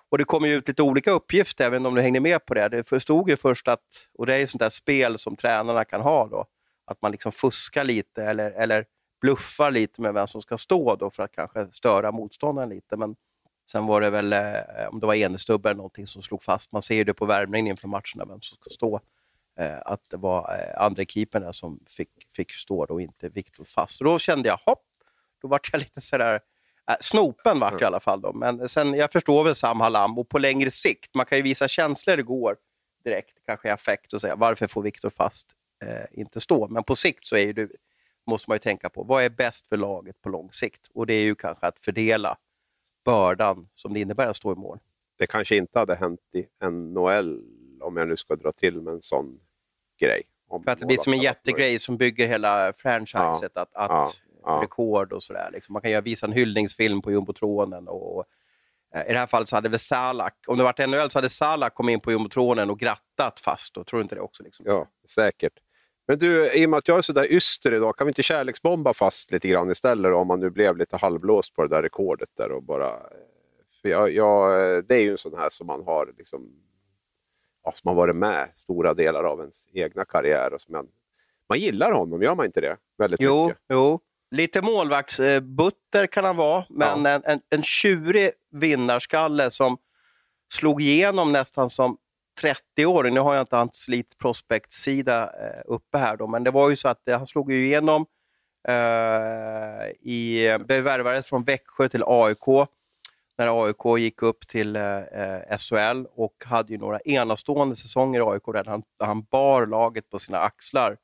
[0.09, 2.69] Och det kom ju ut lite olika uppgifter, även om du hängde med på det.
[2.69, 6.01] Det förstod ju först att, och det är ju sånt där spel som tränarna kan
[6.01, 6.45] ha då,
[6.85, 8.85] att man liksom fuskar lite eller, eller
[9.21, 12.97] bluffar lite med vem som ska stå då för att kanske störa motståndaren lite.
[12.97, 13.15] Men
[13.71, 16.81] sen var det väl, eh, om det var Enestubbe eller någonting som slog fast, man
[16.81, 18.99] ser ju det på värmningen inför matcherna, vem som ska stå,
[19.86, 23.98] att det var eh, andra keepern som fick, fick stå och inte Viktor Fast.
[23.98, 24.86] Så då kände jag, hopp,
[25.41, 26.39] då vart jag lite sådär,
[26.89, 28.22] äh, snopen vart i alla fall.
[28.22, 28.34] Då.
[28.34, 31.68] Men sen, jag förstår väl Sam Halam och på längre sikt, man kan ju visa
[31.68, 32.58] känslor igår
[33.04, 35.48] direkt, kanske i affekt och säga varför får Viktor Fast
[35.86, 36.68] eh, inte stå?
[36.68, 37.70] Men på sikt så är det
[38.28, 39.04] måste man ju tänka på.
[39.04, 40.88] Vad är bäst för laget på lång sikt?
[40.94, 42.38] Och det är ju kanske att fördela
[43.06, 44.80] bördan som det innebär att stå i mål.
[45.18, 47.44] Det kanske inte hade hänt i NHL,
[47.82, 49.39] om jag nu ska dra till med en sån
[49.99, 50.23] grej.
[50.63, 54.60] För att det blir som en jättegrej som bygger hela franchiset, ja, att, att ja,
[54.63, 55.49] rekord och sådär.
[55.53, 55.73] Liksom.
[55.73, 57.88] Man kan ju visa en hyllningsfilm på jumbotronen.
[57.88, 58.25] Och, och,
[58.95, 61.29] eh, I det här fallet så hade väl Salak, om det varit NHL så hade
[61.29, 63.73] Salak kommit in på jumbotronen och grattat fast.
[63.73, 63.84] Då.
[63.84, 64.43] Tror du inte det också?
[64.43, 64.65] Liksom?
[64.67, 65.53] Ja, säkert.
[66.08, 68.23] Men du, i och med att jag är så där yster idag, kan vi inte
[68.23, 72.29] kärleksbomba fast lite grann istället om man nu blev lite halvblåst på det där rekordet
[72.38, 72.99] där och bara...
[73.81, 74.51] För jag, jag,
[74.86, 76.49] det är ju en sån här som man har liksom,
[77.65, 80.54] ja, som har varit med stora delar av ens egna karriär.
[80.54, 80.88] Och som man,
[81.49, 82.78] man gillar honom, gör man inte det?
[82.97, 83.62] Väldigt jo, mycket.
[83.69, 83.99] jo.
[84.32, 87.12] Lite målvaktsbutter kan han vara, men ja.
[87.12, 89.78] en, en, en tjurig vinnarskalle som
[90.54, 91.97] slog igenom nästan som
[92.41, 93.04] 30 år.
[93.04, 96.75] Nu har jag inte hans Elite Prospect-sida eh, uppe här, då, men det var ju
[96.75, 98.06] så att han slog igenom
[98.67, 102.67] eh, i, blev värvades från Växjö till AIK
[103.38, 108.24] när AIK gick upp till eh, eh SHL och hade ju några enastående säsonger i
[108.24, 110.98] AIK där han, han bar laget på sina axlar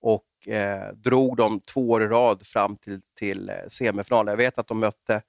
[0.00, 4.26] och eh, drog dem två år i rad fram till, till eh, semifinal.
[4.26, 5.22] Jag vet att de mötte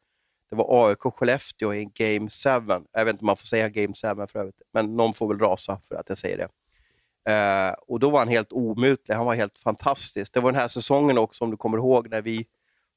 [0.54, 2.84] det var AIK-Skellefteå i Game 7.
[2.92, 5.40] Jag vet inte om man får säga Game 7 för övrigt, men någon får väl
[5.40, 6.50] rasa för att jag säger det.
[7.32, 9.16] Eh, och Då var han helt omutlig.
[9.16, 10.34] Han var helt fantastisk.
[10.34, 12.46] Det var den här säsongen också, om du kommer ihåg, när vi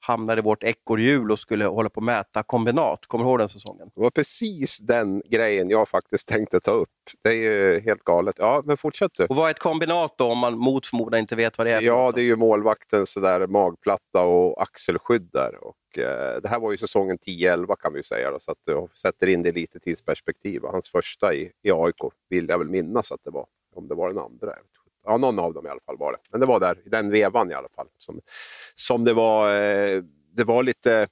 [0.06, 3.06] hamnade i vårt ekorrhjul och skulle hålla på att mäta kombinat.
[3.06, 3.90] Kommer du ihåg den säsongen?
[3.94, 6.88] Det var precis den grejen jag faktiskt tänkte ta upp.
[7.22, 8.34] Det är ju helt galet.
[8.38, 9.24] Ja, men fortsätt du.
[9.24, 11.80] Och vad är ett kombinat då, om man mot förmodan inte vet vad det är?
[11.80, 15.64] Ja, det är ju målvaktens sådär magplatta och axelskydd där.
[15.64, 18.58] Och, eh, det här var ju säsongen 10-11 kan vi ju säga, då, så att
[18.64, 20.62] du sätter in det lite tidsperspektiv.
[20.64, 24.08] Hans första i, i AIK vill jag väl minnas att det var, om det var
[24.08, 24.52] den andra.
[25.06, 26.18] Ja, någon av dem i alla fall var det.
[26.30, 27.86] Men det var där, i den vevan i alla fall.
[27.98, 28.20] Som,
[28.74, 30.02] som det var, eh,
[30.36, 31.08] det var lite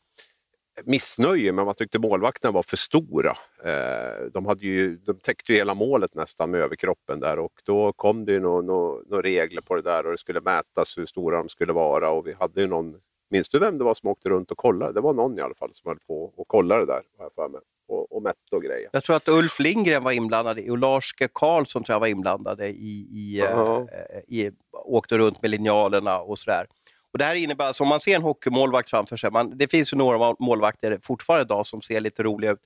[0.85, 3.37] missnöje med man tyckte målvakterna var för stora.
[3.65, 7.93] Eh, de, hade ju, de täckte ju hela målet nästan med överkroppen där och då
[7.93, 11.07] kom det ju några no, no regler på det där och det skulle mätas hur
[11.07, 14.09] stora de skulle vara och vi hade ju någon Minns du vem det var som
[14.09, 14.93] åkte runt och kollade?
[14.93, 17.03] Det var någon i alla fall som höll på och kollade det där.
[17.35, 18.89] För mig och, och mätte och grejer.
[18.93, 21.29] Jag tror att Ulf Lindgren var inblandad och Lars G.
[21.33, 23.89] Karlsson tror jag var inblandade i, i, uh -huh.
[24.29, 26.67] i, åkte runt med linjalerna och sådär.
[27.13, 29.93] Och det här innebär, alltså, om man ser en hockeymålvakt framför sig, man, det finns
[29.93, 32.61] ju några målvakter fortfarande idag som ser lite roliga ut.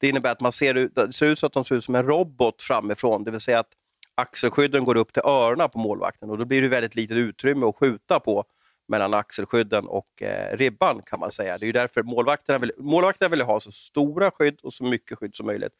[0.00, 2.06] Det innebär att man ser, det ser ut så att de ser ut som en
[2.06, 3.70] robot framifrån, det vill säga att
[4.14, 7.76] axelskydden går upp till öronen på målvakten och då blir det väldigt litet utrymme att
[7.76, 8.44] skjuta på
[8.88, 11.58] mellan axelskydden och eh, ribban kan man säga.
[11.58, 15.18] Det är ju därför målvakterna vill, målvakterna vill ha så stora skydd och så mycket
[15.18, 15.72] skydd som möjligt.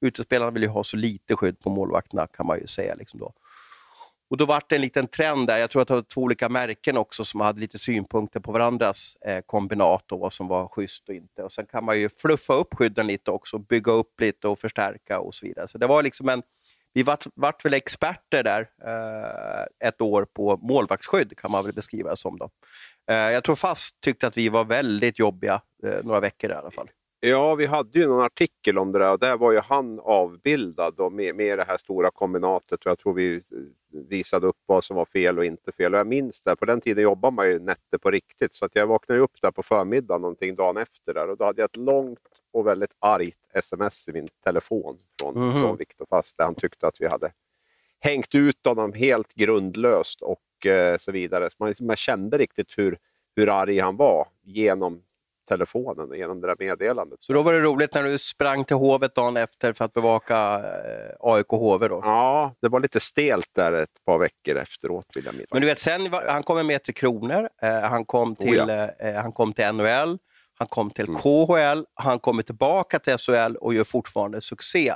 [0.00, 2.94] Utespelarna vill ju ha så lite skydd på målvakterna kan man ju säga.
[2.94, 3.32] Liksom då.
[4.30, 5.58] Och Då var det en liten trend där.
[5.58, 9.16] Jag tror att det var två olika märken också som hade lite synpunkter på varandras
[9.26, 11.42] eh, kombinat och vad som var schysst och inte.
[11.42, 15.20] Och Sen kan man ju fluffa upp skydden lite också, bygga upp lite och förstärka
[15.20, 15.68] och så vidare.
[15.68, 16.42] Så det var liksom en
[16.94, 22.10] vi vart, vart väl experter där eh, ett år på målvaktsskydd, kan man väl beskriva
[22.10, 22.38] det som.
[22.38, 22.50] Då.
[23.10, 26.70] Eh, jag tror Fast tyckte att vi var väldigt jobbiga eh, några veckor i alla
[26.70, 26.90] fall.
[27.20, 30.94] Ja, vi hade ju någon artikel om det där och där var ju han avbildad
[30.96, 33.40] då, med, med det här stora kombinatet och jag tror vi eh,
[34.08, 35.94] visade upp vad som var fel och inte fel.
[35.94, 38.74] Och jag minns det, på den tiden jobbade man ju nätter på riktigt så att
[38.74, 41.76] jag vaknade upp där på förmiddagen någonting dagen efter där och då hade jag ett
[41.76, 46.54] långt och väldigt argt sms i min telefon från, mm från Viktor Fast där han
[46.54, 47.32] tyckte att vi hade
[48.00, 51.50] hängt ut honom helt grundlöst och eh, så vidare.
[51.50, 52.98] Så man, man kände riktigt hur,
[53.36, 55.02] hur arg han var genom
[55.48, 57.22] telefonen och genom det där meddelandet.
[57.22, 60.54] Så då var det roligt när du sprang till Hovet dagen efter för att bevaka
[60.54, 61.88] eh, AIK HV?
[61.88, 62.00] Då.
[62.04, 65.06] Ja, det var lite stelt där ett par veckor efteråt.
[65.14, 68.60] Vill jag Men du vet, sen han kom med till Kronor, eh, han, kom till,
[68.60, 68.90] oh ja.
[69.08, 70.18] eh, han kom till NHL,
[70.58, 71.20] han kom till mm.
[71.20, 74.90] KHL, han kommer tillbaka till SHL och gör fortfarande succé.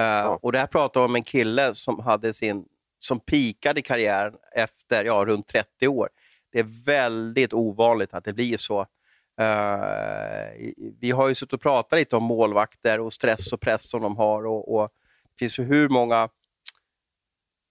[0.00, 0.38] Uh, ja.
[0.42, 2.64] Och det här pratar om en kille som hade sin
[2.98, 6.08] som pikade i karriären efter ja, runt 30 år.
[6.52, 8.80] Det är väldigt ovanligt att det blir så.
[8.80, 8.86] Uh,
[11.00, 14.16] vi har ju suttit och pratat lite om målvakter och stress och press som de
[14.16, 14.46] har.
[14.46, 14.90] Och, och
[15.22, 16.28] det finns ju hur många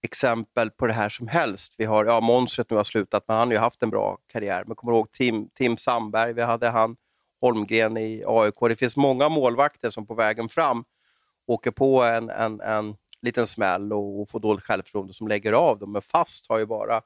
[0.02, 1.74] exempel på det här som helst.
[1.78, 4.64] Vi har, ja, Monstret nu har slutat, men han har ju haft en bra karriär.
[4.66, 6.96] Men kommer ihåg Tim, Tim Sandberg, vi hade han
[7.42, 8.54] Holmgren i AIK.
[8.68, 10.84] Det finns många målvakter som på vägen fram
[11.46, 15.92] åker på en, en, en liten smäll och, får dåligt självförtroende som lägger av dem.
[15.92, 17.02] Men fast har ju bara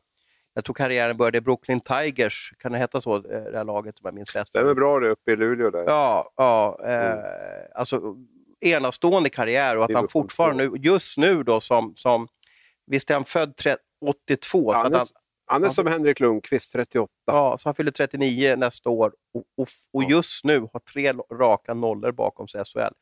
[0.55, 3.95] jag tror karriären började i Brooklyn Tigers, kan det heta så, eh, det här laget
[3.95, 4.49] om jag minns rätt?
[4.49, 5.71] Stämmer bra det uppe i Luleå.
[5.71, 5.85] Där.
[5.87, 7.25] Ja, ja eh, mm.
[7.75, 8.17] alltså
[8.61, 12.29] enastående karriär och att han fortfarande, nu, just nu då som, som
[12.87, 13.55] visst är han född
[14.07, 14.73] 82?
[14.73, 15.03] Ja, så han, är,
[15.47, 17.13] han, han är som Henrik Lundqvist, 38.
[17.27, 21.75] Ja, så han fyller 39 nästa år och, och, och just nu har tre raka
[21.75, 22.95] nollor bakom sig i SHL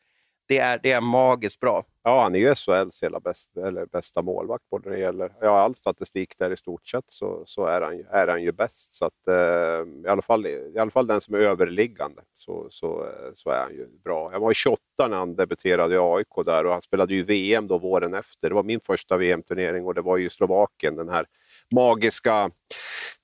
[0.47, 1.85] det är, det är magiskt bra.
[2.03, 5.61] Ja, han är ju SHLs hela bäst, eller bästa målvakt både när det gäller ja,
[5.61, 8.93] all statistik där i stort sett så, så är, han, är han ju bäst.
[8.93, 13.09] Så att, eh, i, alla fall, I alla fall den som är överliggande så, så,
[13.35, 14.33] så är han ju bra.
[14.33, 17.79] Jag var 28 när han debuterade i AIK där och han spelade ju VM då
[17.79, 18.49] våren efter.
[18.49, 21.27] Det var min första VM-turnering och det var ju Slovakien, den här
[21.71, 22.51] magiska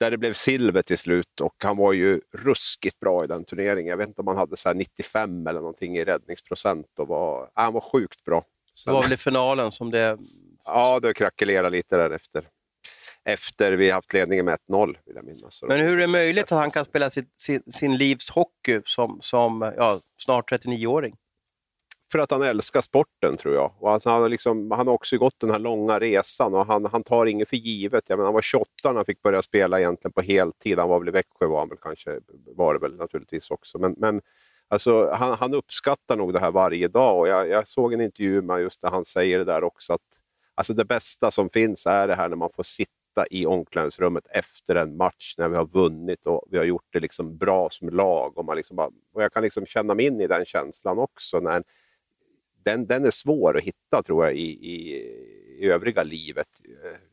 [0.00, 3.87] där det blev silver till slut och han var ju ruskigt bra i den turneringen.
[3.87, 6.98] Jag vet inte om han hade så 95 eller någonting i räddningsprocent.
[6.98, 8.44] Och var, äh, han var sjukt bra.
[8.74, 10.18] Sen, det var väl i finalen som det...
[10.64, 12.48] Ja, det krackelerade lite därefter.
[13.24, 15.62] Efter vi haft ledningen med 1-0, vill jag minnas.
[15.62, 19.18] Men hur är det möjligt att han kan spela sin, sin, sin livs hockey som,
[19.22, 21.16] som ja, snart 39-åring?
[22.12, 23.73] För att han älskar sporten tror jag.
[23.79, 26.85] Och alltså, han, har liksom, han har också gått den här långa resan och han,
[26.85, 28.05] han tar inget för givet.
[28.07, 30.79] Jag menar, han var 28 när han fick börja spela egentligen på heltid.
[30.79, 32.20] Han var väl i Växjö var han väl kanske,
[32.57, 33.79] var det väl naturligtvis också.
[33.79, 34.20] Men, men
[34.68, 38.42] alltså, han, han uppskattar nog det här varje dag och jag, jag såg en intervju
[38.42, 40.20] med just där han säger det där också att
[40.55, 44.75] alltså, det bästa som finns är det här när man får sitta i omklädningsrummet efter
[44.75, 48.38] en match när vi har vunnit och vi har gjort det liksom bra som lag.
[48.38, 51.40] Och, man liksom bara, och jag kan liksom känna mig in i den känslan också.
[51.40, 51.64] när
[52.64, 54.96] den, den är svår att hitta tror jag i, i,
[55.59, 56.49] i övriga livet.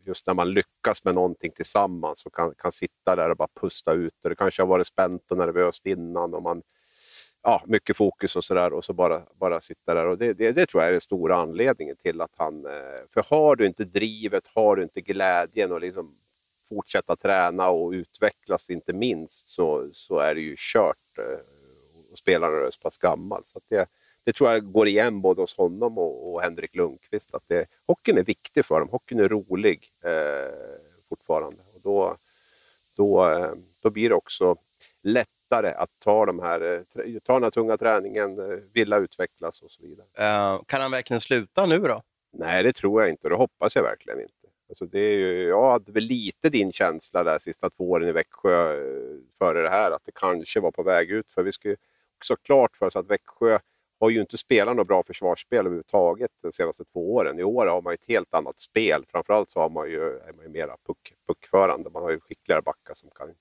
[0.06, 3.94] Just när man lyckas med någonting tillsammans och kan, kan sitta där och bara pusta
[3.94, 4.24] ut.
[4.24, 6.62] Och det kanske har varit spänt och nervöst innan och man,
[7.44, 10.06] ja, mycket fokus och sådär och så bara, bara sitta där.
[10.06, 12.66] Och det, det, det, tror jag är den stora anledningen till att han...
[12.66, 12.72] Eh,
[13.14, 16.18] för har du inte drivet, har du inte glädjen och liksom
[16.70, 21.40] fortsätta träna och utvecklas inte minst så, så är det ju kört eh,
[22.12, 23.44] och spelaren är så pass gammal.
[23.46, 23.88] Så det,
[24.28, 27.34] det tror jag går igen både hos honom och, och Henrik Lundqvist.
[27.34, 28.90] Att det, hockeyn är viktig för dem.
[28.90, 30.54] Hockeyn är rolig eh,
[31.10, 31.62] fortfarande.
[31.76, 32.16] Och då,
[32.98, 33.52] då, eh,
[33.84, 34.56] då blir det också
[35.02, 39.72] lättare att ta, de här, eh, ta den här tunga träningen, eh, vilja utvecklas och
[39.72, 40.08] så vidare.
[40.56, 42.02] Uh, kan han verkligen sluta nu då?
[42.34, 44.34] Nej, det tror jag inte och det hoppas jag verkligen inte.
[44.70, 48.12] Alltså det är ju, jag hade väl lite din känsla där sista två åren i
[48.12, 48.76] Växjö
[49.38, 51.34] före det här, att det kanske var på väg ut.
[51.34, 51.76] För vi ska
[52.18, 53.60] också klart för oss att Växjö
[54.00, 57.40] har ju inte spelat något bra försvarsspel överhuvudtaget de senaste två åren.
[57.40, 59.06] I år har man ett helt annat spel.
[59.08, 61.90] Framförallt så har man ju, är man ju mera puck, puckförande.
[61.90, 63.34] Man har ju skickligare backar som kan,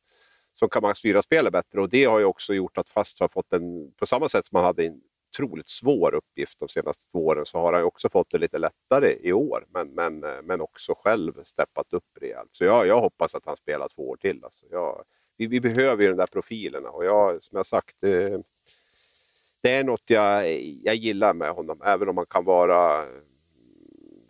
[0.54, 1.80] som kan man styra spelet bättre.
[1.80, 4.56] Och det har ju också gjort att Fast har fått en, på samma sätt som
[4.56, 5.00] man hade en
[5.36, 9.16] otroligt svår uppgift de senaste två åren, så har han också fått det lite lättare
[9.22, 9.64] i år.
[9.68, 12.48] Men, men, men också själv steppat upp rejält.
[12.50, 14.44] Så jag, jag hoppas att han spelar två år till.
[14.44, 15.04] Alltså jag,
[15.36, 18.40] vi, vi behöver ju de där profilerna och jag, som jag sagt, eh,
[19.62, 23.06] det är något jag, jag gillar med honom, även om han kan vara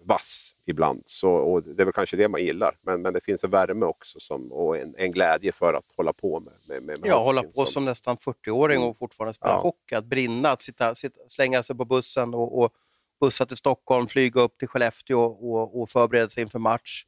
[0.06, 1.02] vass ibland.
[1.06, 3.86] Så, och det är väl kanske det man gillar, men, men det finns en värme
[3.86, 7.42] också som, och en, en glädje för att hålla på med, med, med Ja, hålla
[7.42, 8.94] på som, som nästan 40-åring och mm.
[8.94, 9.60] fortfarande spela ja.
[9.60, 12.72] hockey, att brinna, att sitta, sitta, slänga sig på bussen och, och,
[13.20, 17.04] bussa till Stockholm, flyga upp till Skellefteå och, och förbereda sig inför match.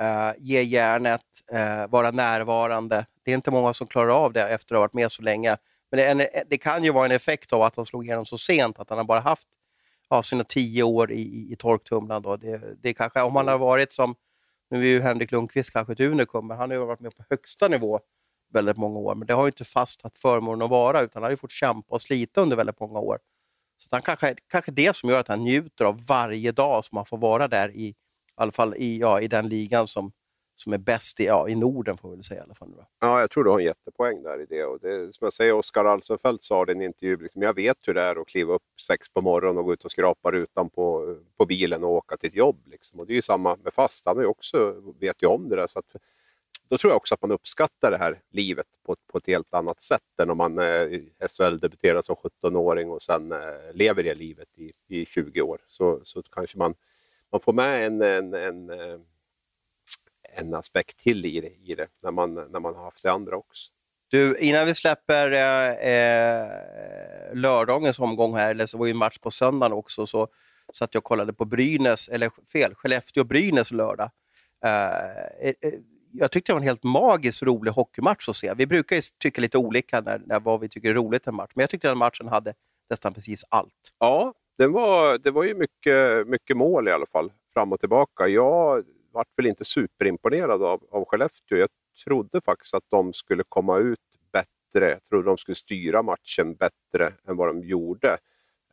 [0.00, 1.20] Uh, ge järnet,
[1.52, 3.06] uh, vara närvarande.
[3.22, 5.56] Det är inte många som klarar av det efter att ha varit med så länge.
[5.94, 8.38] Men det, en, det kan ju vara en effekt av att han slog igenom så
[8.38, 9.48] sent, att han har bara haft
[10.10, 12.22] ja, sina tio år i, i, Torktumlan.
[12.22, 12.36] Då.
[12.36, 14.14] Det, det kanske, om han har varit som,
[14.70, 17.24] nu är ju Henrik Lundqvist kanske ett unikum, men han har ju varit med på
[17.30, 18.00] högsta nivå
[18.52, 19.14] väldigt många år.
[19.14, 21.94] Men det har ju inte fastnat förmånen att vara, utan han har ju fått kämpa
[21.94, 23.18] och slita under väldigt många år.
[23.76, 27.06] Så han kanske, kanske det som gör att han njuter av varje dag som han
[27.06, 27.94] får vara där i, i
[28.34, 30.12] alla fall i, ja, i den ligan som,
[30.56, 32.40] som är bäst i, ja, i Norden, får vi väl säga.
[32.40, 32.74] I alla fall.
[33.00, 34.64] Ja, jag tror du har en jättepoäng där i det.
[34.64, 37.78] Och det som jag säger, Oskar Alsenfelt sa det i en intervju, liksom, jag vet
[37.82, 40.70] hur det är att kliva upp sex på morgonen och gå ut och skrapa rutan
[40.70, 42.66] på, på bilen och åka till ett jobb.
[42.66, 43.00] Liksom.
[43.00, 45.66] Och det är ju samma med fast, han också, vet ju om det där.
[45.66, 45.96] Så att,
[46.68, 49.82] då tror jag också att man uppskattar det här livet på, på ett helt annat
[49.82, 53.38] sätt än om man eh, SHL-debuterar som 17-åring och sen eh,
[53.72, 55.60] lever det livet i, i 20 år.
[55.68, 56.74] Så, så kanske man,
[57.32, 59.00] man får med en, en, en, eh,
[60.34, 63.36] en aspekt till i det, i det när, man, när man har haft det andra
[63.36, 63.70] också.
[64.08, 66.48] Du, innan vi släpper eh, eh,
[67.34, 70.28] lördagens omgång här, eller så var ju match på söndagen också, så
[70.72, 74.10] satt jag och kollade på Brynäs, eller fel, Skellefteå-Brynäs lördag.
[74.64, 75.74] Eh, eh
[76.16, 78.54] jag tyckte det var en helt magiskt rolig hockeymatch att se.
[78.54, 81.50] Vi brukar ju tycka lite olika när, när vad vi tycker är roligt en match,
[81.54, 82.54] men jag tyckte den matchen hade
[82.90, 83.92] nästan precis allt.
[83.98, 88.28] Ja, det var, det var ju mycket, mycket mål i alla fall, fram och tillbaka.
[88.28, 91.58] Jag vart väl inte superimponerad av, av Skellefteå.
[91.58, 91.68] Jag
[92.04, 94.00] trodde faktiskt att de skulle komma ut
[94.32, 94.90] bättre.
[94.90, 98.18] Jag trodde de skulle styra matchen bättre än vad de gjorde.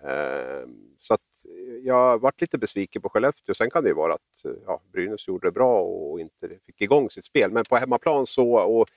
[0.03, 0.67] Eh,
[0.99, 3.55] så att eh, jag varit lite besviken på Skellefteå.
[3.55, 6.81] Sen kan det ju vara att eh, ja, Brynäs gjorde det bra och inte fick
[6.81, 7.51] igång sitt spel.
[7.51, 8.87] Men på hemmaplan så, och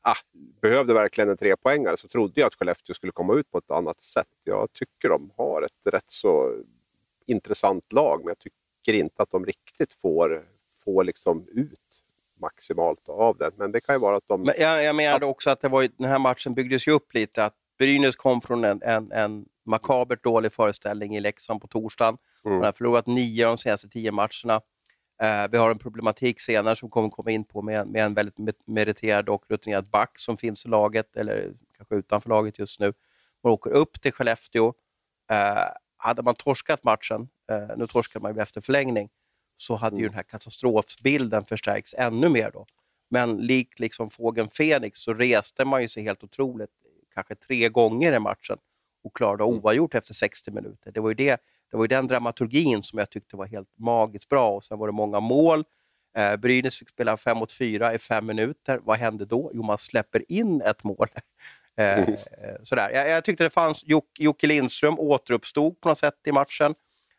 [0.00, 0.16] ah,
[0.62, 4.00] behövde verkligen en trepoängare, så trodde jag att Skellefteå skulle komma ut på ett annat
[4.00, 4.28] sätt.
[4.44, 6.62] Jag tycker de har ett rätt så
[7.26, 10.53] intressant lag, men jag tycker inte att de riktigt får,
[10.84, 11.80] får liksom ut
[12.40, 13.50] maximalt av det.
[13.56, 14.42] Men det kan ju vara att de...
[14.42, 17.44] Men jag, jag menade också att det var, den här matchen byggdes ju upp lite,
[17.44, 22.16] att Brynäs kom från en, en, en makabert dålig föreställning i Leksand på torsdagen.
[22.44, 22.56] Mm.
[22.56, 24.60] Man har förlorat nio av de senaste tio matcherna.
[25.22, 28.36] Eh, vi har en problematik senare som kommer komma in på med, med en väldigt
[28.66, 32.92] meriterad och rutinerad back som finns i laget, eller kanske utanför laget just nu.
[33.42, 34.72] Man åker upp till Skellefteå.
[35.30, 39.08] Eh, hade man torskat matchen, eh, nu torskade man ju efter förlängning,
[39.56, 40.02] så hade mm.
[40.02, 42.50] ju den här katastrofbilden förstärkts ännu mer.
[42.50, 42.66] Då.
[43.10, 46.70] Men likt liksom fågeln Fenix så reste man ju sig helt otroligt,
[47.14, 48.58] kanske tre gånger i matchen
[49.04, 49.56] och klarade mm.
[49.56, 50.92] oavgjort efter 60 minuter.
[50.92, 51.40] Det var ju, det,
[51.70, 54.56] det var ju den dramaturgin som jag tyckte var helt magiskt bra.
[54.56, 55.64] Och Sen var det många mål.
[56.16, 58.80] Eh, Brynäs fick spela 5 mot 4 i fem minuter.
[58.82, 59.50] Vad hände då?
[59.54, 61.08] Jo, man släpper in ett mål.
[61.76, 62.16] eh, mm.
[62.62, 62.90] sådär.
[62.90, 63.84] Jag, jag, tyckte det fanns...
[64.18, 66.74] Jocke Lindström återuppstod på något sätt i matchen.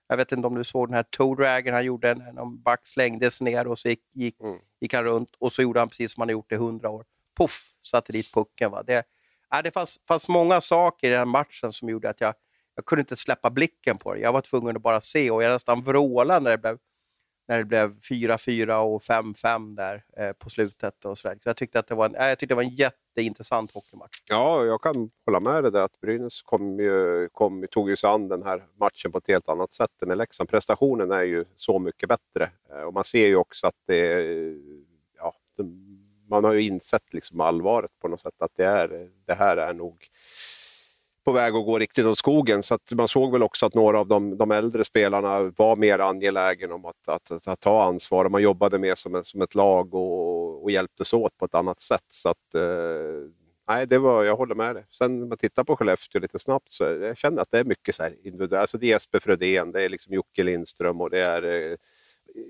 [0.08, 2.10] Jag vet inte om du såg den här toe dragen han gjorde.
[2.10, 4.60] En back slängdes ner och så gick, gick, mm.
[4.82, 7.06] gick han runt och så gjorde han precis som han gjort i hundra år.
[7.38, 8.72] Puff, satte dit pucken.
[8.72, 8.84] Va?
[8.84, 9.04] Det,
[9.50, 12.34] ja, det fanns, fanns många saker i den matchen som gjorde att jag,
[12.76, 14.20] jag kunde inte släppa blicken på det.
[14.20, 16.78] Jag var tvungen att bara se och jag nästan vrålade när det blev
[17.48, 21.06] när det blev 4-4 och 5-5 där eh, på slutet.
[21.06, 22.76] Och så, så jag, tyckte att det var en, eh, jag tyckte det var en
[22.76, 24.18] jätteintressant hockeymatch.
[24.30, 28.10] Ja, jag kan hålla med dig där att Brynäs kom ju, kom, tog ju sig
[28.10, 30.50] an den här matchen på ett helt annat sätt än Leksand.
[30.50, 34.24] Prestationen är ju så mycket bättre eh, och man ser ju också att det,
[35.18, 35.34] ja,
[36.30, 39.74] man har ju insett liksom allvaret på något sätt, att det, är, det här är
[39.74, 40.08] nog
[41.26, 42.64] på väg att gå riktigt åt skogen.
[42.64, 46.76] Så man såg väl också att några av de, de äldre spelarna var mer angelägna
[46.76, 48.30] om att, att, att, att, ta ansvar.
[48.30, 52.06] Man jobbade mer som, som ett lag och, och hjälptes åt på ett annat sätt.
[52.08, 52.62] Så att, eh,
[53.68, 54.86] nej, det var, jag håller med dig.
[54.92, 57.96] Sen när man tittar på Skellefteå lite snabbt så jag känner att det är mycket
[57.96, 58.62] så här individuellt.
[58.62, 61.78] Alltså det är Jesper Frödén, det är liksom Jocke Lindström och det är eh,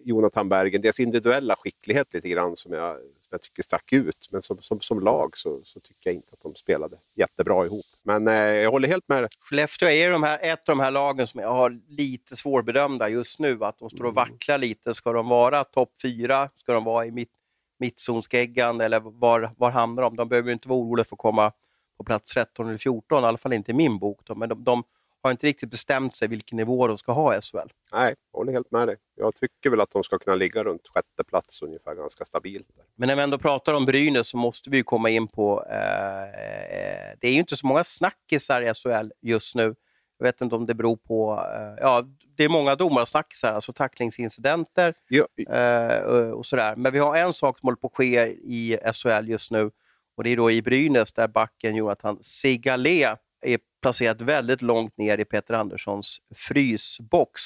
[0.03, 0.81] Jonathan Bergen.
[0.81, 2.97] Deras individuella skicklighet lite grann som jag
[3.35, 4.27] jag tycker stack ut.
[4.31, 7.85] Men som, som, som lag så, så, tycker jag inte att de spelade jättebra ihop.
[8.03, 9.29] Men eh, jag håller helt med dig.
[9.39, 13.39] Skellefteå är de här, ett av de här lagen som jag har lite svårbedömda just
[13.39, 13.65] nu.
[13.65, 14.15] Att de står och mm.
[14.15, 14.93] vacklar lite.
[14.93, 16.49] Ska de vara topp fyra?
[16.55, 17.31] Ska de vara i mitt,
[17.79, 18.81] mittzonsgeggan?
[18.81, 20.15] Eller var, var hamnar de?
[20.15, 21.51] De behöver inte vara oroliga för att komma
[21.97, 24.19] på plats 13 eller 14, i alla fall inte i min bok.
[24.23, 24.35] Då.
[24.35, 24.83] Men de, de
[25.25, 27.57] har inte riktigt bestämt sig vilken nivå de ska ha i SHL.
[27.93, 28.95] Nej, jag håller helt med dig.
[29.15, 32.67] Jag tycker väl att de ska kunna ligga runt sjätte plats ungefär ganska stabilt.
[32.95, 35.65] Men när vi ändå pratar om Brynäs så måste vi komma in på...
[35.69, 39.75] Eh, eh det är ju inte så många snackisar i SHL just nu.
[40.17, 41.45] Jag vet inte om det beror på...
[41.55, 42.03] Eh, ja,
[42.37, 45.27] det är många domarsnackisar, alltså tacklingsincidenter ja.
[45.55, 46.75] eh, och sådär.
[46.75, 49.71] Men vi har en sak som håller på att ske i SHL just nu
[50.17, 55.17] och det är då i Brynäs där backen Jonathan Sigalé är placerat väldigt långt ner
[55.17, 57.41] i Peter Anderssons frysbox.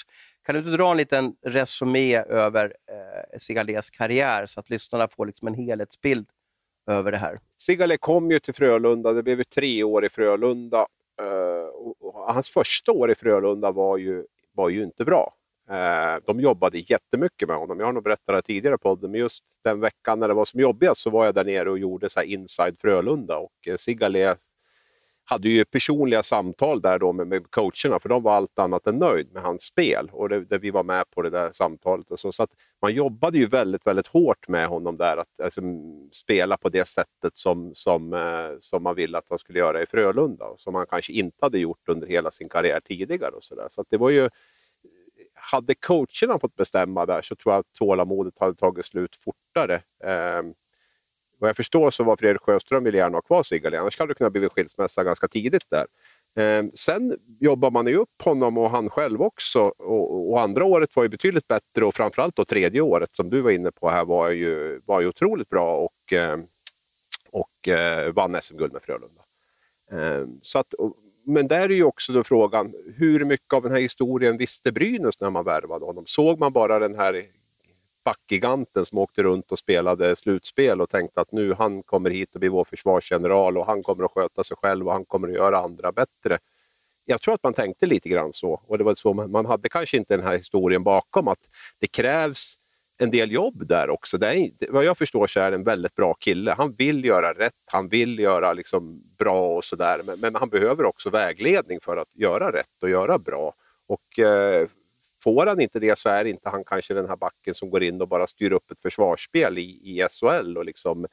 [0.46, 5.26] Kan du inte dra en liten resumé över eh, Sigalés karriär så att lyssnarna får
[5.26, 6.30] liksom en helhetsbild
[6.88, 7.40] över det här?
[7.58, 10.88] Sigale kom ju till Frölunda, det blev ju tre år i Frölunda.
[11.22, 15.34] Eh, och hans första år i Frölunda var ju, var ju inte bra.
[15.70, 17.80] Eh, de jobbade jättemycket med honom.
[17.80, 20.46] Jag har nog berättat det tidigare på podden, men just den veckan när det var
[20.46, 23.38] som jobbigast så var jag där nere och gjorde så inside Frölunda.
[23.38, 24.36] Och eh, uh, Sigale
[25.30, 28.98] hade ju personliga samtal där då med, med coacherna, för de var allt annat än
[28.98, 30.10] nöjd med hans spel.
[30.12, 32.12] Och det, det vi var med på det där samtalet.
[32.12, 32.50] Och så, så att
[32.82, 35.62] man jobbade ju väldigt, väldigt hårt med honom där, att alltså,
[36.12, 39.86] spela på det sättet som, som, eh, som man ville att han skulle göra i
[39.86, 43.32] Frölunda, och som han kanske inte hade gjort under hela sin karriär tidigare.
[43.32, 43.68] Och så där.
[43.70, 44.30] så att det var ju
[45.34, 49.76] hade coacherna fått bestämma där så tror jag att tålamodet hade tagit slut fortare.
[50.04, 50.44] Eh,
[51.40, 54.16] vad jag förstår så var Fredrik Sjöström ville gärna ha kvar Sigali, annars hade det
[54.16, 55.86] kunnat bli skilsmässa ganska tidigt där.
[56.44, 59.62] Eh, sen jobbar man ju upp honom och han själv också.
[59.62, 63.42] Och, och, andra året var ju betydligt bättre och framförallt då tredje året som du
[63.42, 66.46] var inne på här var ju, var ju otroligt bra och, ehm,
[67.32, 69.22] och eh, vann SM-guld med Frölunda.
[69.92, 70.74] Eh, så att,
[71.26, 75.20] men där är ju också då frågan, hur mycket av den här historien visste Brynäs
[75.20, 76.04] när man värvade honom?
[76.08, 77.26] Såg man bara den här
[78.10, 82.40] fackgiganten som åkte runt och spelade slutspel och tänkte att nu han kommer hit och
[82.40, 85.60] blir vår försvarsgeneral och han kommer att sköta sig själv och han kommer att göra
[85.60, 86.40] andra bättre.
[87.06, 89.70] Jag tror att man tänkte lite grann så och det var så man, man hade
[89.70, 91.40] kanske inte den här historien bakom att
[91.80, 92.56] det krävs
[92.98, 94.18] en del jobb där också.
[94.18, 96.52] Det är, vad jag förstår så är det en väldigt bra kille.
[96.58, 100.86] Han vill göra rätt, han vill göra liksom bra och sådär men, men, han behöver
[100.86, 103.54] också vägledning för att göra rätt och göra bra.
[103.88, 104.68] Och eh,
[105.24, 108.02] får han inte det så är inte han kanske den här backen som går in
[108.02, 111.08] och bara styr upp ett försvarsspel i, i SHL och liksom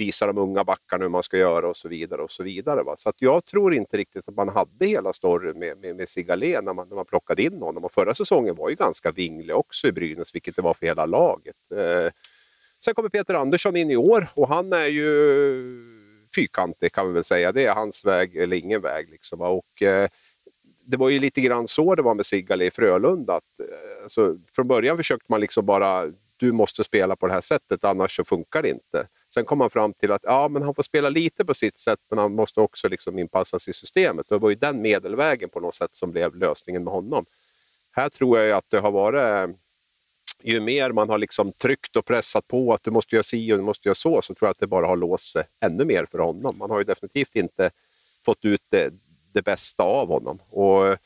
[0.00, 2.22] visar de unga backarna hur man ska göra och så vidare.
[2.22, 2.82] och Så vidare.
[2.82, 2.96] Va?
[2.96, 6.60] Så att jag tror inte riktigt att man hade hela storyn med, med, med Sigalé
[6.60, 7.84] när man, när man plockade in honom.
[7.84, 11.06] Och förra säsongen var ju ganska vinglig också i Brynäs, vilket det var för hela
[11.06, 11.56] laget.
[11.74, 12.12] Eh,
[12.84, 15.10] sen kommer Peter Andersson in i år och han är ju
[16.34, 17.52] fyrkantig kan vi väl säga.
[17.52, 19.10] Det är hans väg eller ingen väg.
[19.10, 19.40] Liksom.
[19.40, 20.08] Och, eh,
[20.90, 23.36] det var ju lite grann så det var med Sigale i Frölunda.
[23.36, 27.40] Att, eh, alltså, från början försökte man liksom bara, du måste spela på det här
[27.40, 29.06] sättet annars så funkar det inte.
[29.34, 31.98] Sen kom man fram till att ja, men han får spela lite på sitt sätt
[32.10, 34.26] men han måste också liksom inpassas i systemet.
[34.28, 37.24] Det var ju den medelvägen på något sätt som blev lösningen med honom.
[37.92, 39.56] Här tror jag att det har varit
[40.42, 43.56] ju mer man har liksom tryckt och pressat på att du måste göra si och
[43.56, 46.06] du måste göra så, så tror jag att det bara har låst sig ännu mer
[46.10, 46.58] för honom.
[46.58, 47.70] Man har ju definitivt inte
[48.24, 48.92] fått ut det,
[49.32, 50.38] det bästa av honom.
[50.50, 50.96] Och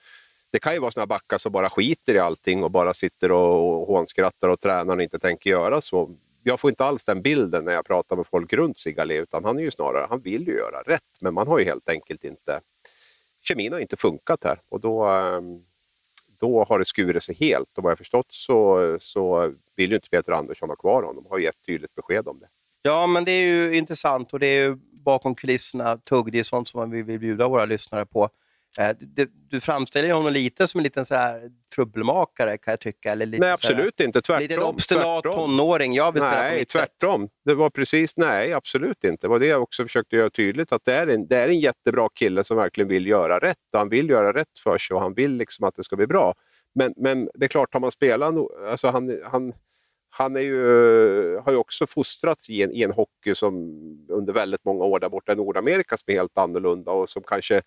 [0.55, 3.87] det kan ju vara såna backar som bara skiter i allting och bara sitter och,
[3.87, 6.17] hånskrattar och tränar och inte tänker göra så.
[6.43, 9.59] Jag får inte alls den bilden när jag pratar med folk runt Sigale, utan han
[9.59, 12.61] är ju snarare, han vill ju göra rätt, men man har ju helt enkelt inte,
[13.43, 15.65] kemin har inte funkat här och då, ehm,
[16.39, 20.11] då har det skurit sig helt och vad jag förstått så, så vill ju inte
[20.11, 22.49] Peter Andersson ha kvar honom, har gett tydligt besked om det.
[22.87, 26.33] Ja, men det är ju intressant och det är ju bakom kulisserna tugg.
[26.33, 28.31] Det är sånt som vi vill bjuda våra lyssnare på.
[28.79, 33.13] Eh, du, du framställer honom lite som en liten så här trubbelmakare kan jag tycka.
[33.13, 34.21] Eller lite nej, absolut här, inte.
[34.21, 34.49] Tvärtom.
[34.49, 35.95] Lite obstinat tonåring.
[35.95, 37.23] Jag vill nej, tvärtom.
[37.23, 37.33] Sätt.
[37.45, 39.27] Det var precis, nej, absolut inte.
[39.27, 40.73] Det var det jag också försökte göra tydligt.
[40.73, 43.59] Att det är, en, det är en jättebra kille som verkligen vill göra rätt.
[43.73, 46.35] Han vill göra rätt för sig och han vill liksom att det ska bli bra.
[46.75, 48.35] Men, men det är klart, har man spelat...
[48.71, 49.53] Alltså han, han,
[50.17, 53.55] han är ju, har ju också fostrats i en, i en hockey som
[54.09, 57.57] under väldigt många år där borta i Nordamerika som är helt annorlunda och som kanske,
[57.57, 57.63] eh,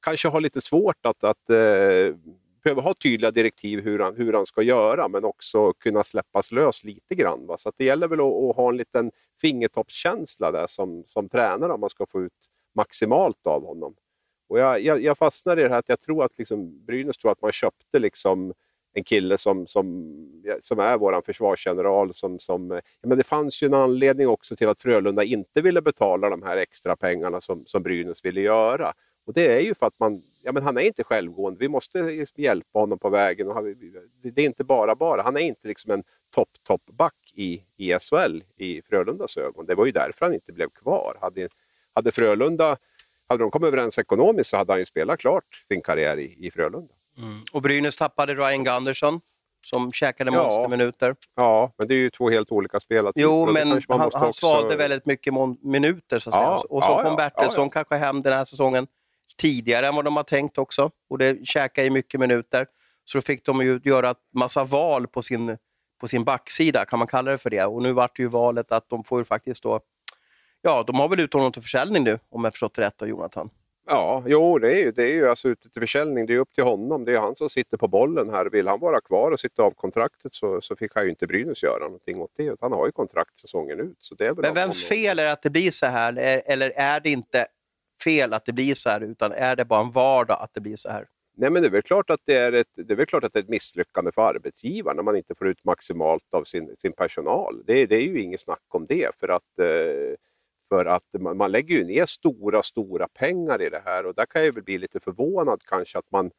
[0.00, 2.16] kanske har lite svårt att, att eh,
[2.64, 6.84] behöva ha tydliga direktiv hur han, hur han ska göra men också kunna släppas lös
[6.84, 7.46] lite grann.
[7.46, 7.56] Va?
[7.56, 9.10] Så det gäller väl att, att, ha en liten
[9.40, 13.94] fingertoppskänsla där som, som tränare om man ska få ut maximalt av honom.
[14.48, 17.32] Och jag, jag, jag fastnar i det här att jag tror att liksom, Brynäs tror
[17.32, 18.54] att man köpte liksom
[18.92, 20.14] en kille som, som,
[20.60, 22.14] som är vår försvarsgeneral.
[22.14, 25.60] Som, som, eh, ja, men det fanns ju en anledning också till att Frölunda inte
[25.60, 28.92] ville betala de här extra pengarna som, som Brynäs ville göra.
[29.26, 31.58] Och Det är ju för att man, ja, men han är inte självgående.
[31.60, 33.48] Vi måste hjälpa honom på vägen.
[33.48, 33.74] Och han,
[34.22, 35.22] det är inte bara bara.
[35.22, 39.66] Han är inte liksom en topp, topp back i, i SHL i Frölundas ögon.
[39.66, 41.18] Det var ju därför han inte blev kvar.
[41.20, 41.48] Hade,
[41.94, 42.76] hade Frölunda
[43.28, 46.50] hade de kommit överens ekonomiskt så hade han ju spelat klart sin karriär i, i
[46.50, 46.94] Frölunda.
[47.18, 47.42] Mm.
[47.52, 49.20] Och Brynäs tappade Ryan Gunderson
[49.66, 50.42] som käkade ja.
[50.42, 51.16] monsterminuter.
[51.36, 53.12] Ja, men det är ju två helt olika spelare.
[53.16, 54.32] Jo, men han, han också...
[54.32, 56.18] svalde väldigt mycket minuter.
[56.18, 56.76] Så att ja, säga.
[56.76, 58.86] Och så ja, kom Bertilsson kanske hem den här säsongen
[59.36, 60.90] tidigare än vad de har tänkt också.
[61.10, 62.66] Och det käkade ju mycket minuter.
[63.04, 65.58] Så då fick de ju göra massa val på sin,
[66.00, 67.64] på sin backsida, kan man kalla det för det.
[67.64, 69.80] Och nu vart ju valet att de får ju faktiskt då...
[70.62, 73.50] Ja, de har väl ut honom till försäljning nu, om jag förstått rätt av Jonathan.
[73.86, 76.26] Ja, jo, det är ju, det är ju alltså ute till försäljning.
[76.26, 77.04] Det är upp till honom.
[77.04, 78.46] Det är han som sitter på bollen här.
[78.46, 81.62] Vill han vara kvar och sitta av kontraktet så, så fick han ju inte Brynäs
[81.62, 82.60] göra någonting åt det.
[82.60, 83.96] Han har ju kontrakt säsongen ut.
[83.98, 86.18] Så det är väl Men vems fel är det att det blir så här?
[86.46, 87.46] Eller är det inte
[88.04, 90.76] fel att det blir så här, utan är det bara en vardag att det blir
[90.76, 91.06] så här?
[91.36, 93.38] Nej, men det är väl klart att det är ett, det är klart att det
[93.38, 97.62] är ett misslyckande för arbetsgivaren när man inte får ut maximalt av sin, sin personal.
[97.66, 99.16] Det, det är ju inget snack om det.
[99.20, 100.16] För att eh,
[100.72, 104.06] för att man, man, lägger ju ner stora, stora pengar i det här.
[104.06, 106.30] Och där kan jag väl bli lite förvånad kanske att man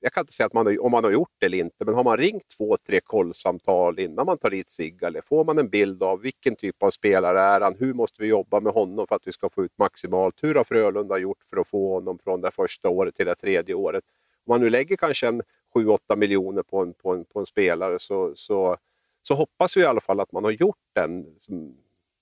[0.00, 2.04] jag kan inte säga att man, om man har gjort det eller inte, men har
[2.04, 6.20] man ringt två, tre kollsamtal innan man tar dit Sigale, får man en bild av
[6.20, 9.32] vilken typ av spelare är han, hur måste vi jobba med honom för att vi
[9.32, 12.88] ska få ut maximalt, hur har Frölunda gjort för att få honom från det första
[12.88, 14.04] året till det tredje året.
[14.46, 15.42] Om man nu lägger kanske en
[15.74, 18.76] 7-8 miljoner på en, på, en, på en spelare så, så,
[19.22, 21.26] så hoppas vi i alla fall att man har gjort den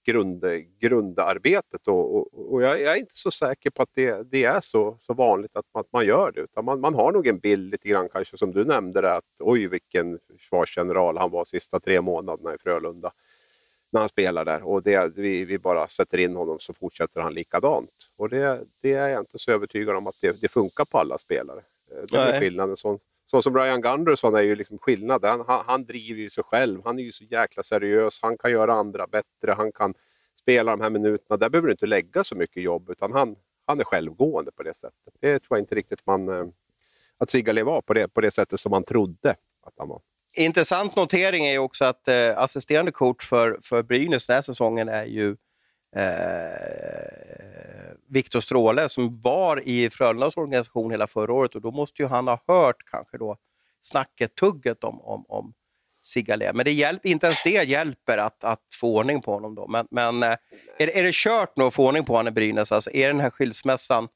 [0.05, 0.45] grund,
[0.79, 1.89] grundarbetet.
[1.89, 4.99] Och, och, och jag, jag, är inte så säker på att det, det är så,
[5.01, 6.41] så vanligt att man, att man gör det.
[6.41, 9.41] Utan man, man har nog en bild lite grann kanske som du nämnde, det, att
[9.41, 13.13] oj vilken försvarsgeneral han var sista tre månaderna i Frölunda
[13.93, 14.63] när han spelar där.
[14.63, 17.91] Och det, vi, vi bara sätter in honom så fortsätter han likadant.
[18.17, 21.19] Och det, det är jag inte så övertygad om att det, det funkar på alla
[21.19, 21.63] spelare.
[21.91, 22.77] Eh, det är skillnaden.
[22.77, 22.99] Så,
[23.31, 25.25] så som Brian Gunderson är ju liksom skillnad.
[25.25, 26.81] Han, han, han, driver ju sig själv.
[26.85, 28.19] Han är ju så jäkla seriös.
[28.23, 29.53] Han kan göra andra bättre.
[29.57, 29.95] Han kan
[30.41, 31.37] spela de här minuterna.
[31.37, 34.75] Där behöver du inte lägga så mycket jobb utan han, han är självgående på det
[34.75, 35.15] sättet.
[35.21, 36.29] Det tror jag inte riktigt man...
[36.29, 36.47] Eh,
[37.19, 39.31] att Sigale var på det, på det sättet som man trodde
[39.63, 40.01] att han var.
[40.37, 44.89] Intressant notering är ju också att eh, assisterande coach för, för Brynäs den här säsongen
[44.89, 45.37] är ju
[45.97, 47.80] eh,
[48.11, 52.29] Viktor Stråle som var i Frölundas organisation hela förra året och då måste ju han
[52.29, 53.37] ha hört kanske då
[53.83, 55.55] snacket, tugget om, om, om
[56.03, 56.53] Sigalé.
[56.55, 59.55] Men det hjälp, inte ens det hjälper att, att få ordning på honom.
[59.55, 59.67] Då.
[59.67, 60.37] Men, men eh,
[60.79, 62.73] är, är det kört nu att få ordning på honom i Brynäs?
[62.73, 64.09] Alltså, är den här skilsmässan